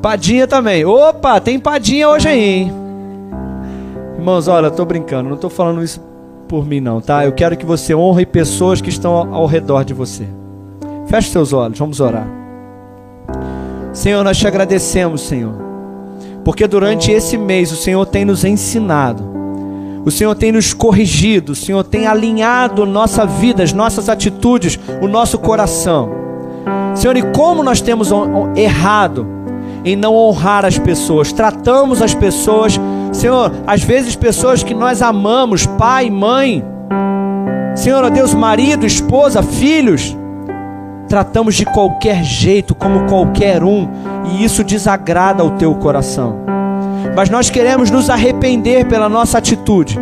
[0.05, 0.85] Padinha também.
[0.85, 2.71] Opa, tem padinha hoje aí, hein?
[4.19, 5.99] Irmãos, olha, tô brincando, não estou falando isso
[6.47, 7.25] por mim, não, tá?
[7.25, 10.27] Eu quero que você honre pessoas que estão ao redor de você.
[11.07, 12.27] Feche seus olhos, vamos orar.
[13.95, 15.55] Senhor, nós te agradecemos, Senhor,
[16.45, 19.25] porque durante esse mês o Senhor tem nos ensinado,
[20.05, 25.09] o Senhor tem nos corrigido, o Senhor tem alinhado nossa vida, as nossas atitudes, o
[25.09, 26.11] nosso coração.
[26.95, 28.11] Senhor, e como nós temos
[28.55, 29.27] errado
[29.85, 32.79] em não honrar as pessoas, tratamos as pessoas
[33.15, 36.65] Senhor, às vezes pessoas que nós amamos, pai, mãe,
[37.75, 40.17] Senhor, ó Deus, marido, esposa, filhos,
[41.09, 43.89] tratamos de qualquer jeito, como qualquer um,
[44.27, 46.54] e isso desagrada ao teu coração.
[47.17, 49.99] Mas nós queremos nos arrepender pela nossa atitude.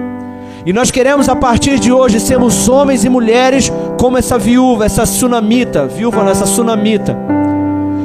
[0.64, 5.04] E nós queremos a partir de hoje sermos homens e mulheres como essa viúva, essa
[5.04, 7.16] sunamita, viúva, essa sunamita.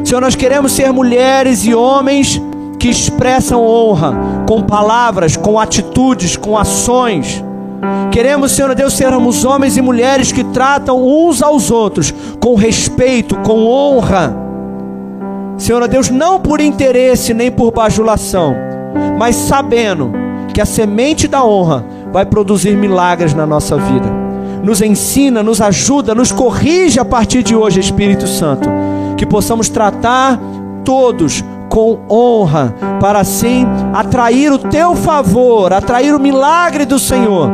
[0.04, 2.42] Senhor, nós queremos ser mulheres e homens
[2.80, 4.14] que expressam honra
[4.48, 7.44] com palavras, com atitudes, com ações.
[8.12, 13.68] Queremos, Senhor Deus, sermos homens e mulheres que tratam uns aos outros com respeito, com
[13.68, 14.36] honra.
[15.58, 18.56] Senhor Deus, não por interesse nem por bajulação,
[19.18, 20.12] mas sabendo
[20.54, 24.12] que a semente da honra vai produzir milagres na nossa vida.
[24.64, 28.70] Nos ensina, nos ajuda, nos corrige a partir de hoje, Espírito Santo.
[29.16, 30.40] Que possamos tratar
[30.84, 37.50] todos com honra, para assim atrair o teu favor, atrair o milagre do Senhor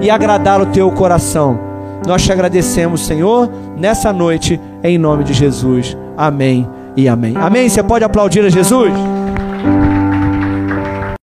[0.00, 1.58] e agradar o teu coração.
[2.06, 5.96] Nós te agradecemos, Senhor, nessa noite, em nome de Jesus.
[6.16, 7.34] Amém e amém.
[7.36, 7.68] Amém.
[7.68, 8.92] Você pode aplaudir a Jesus?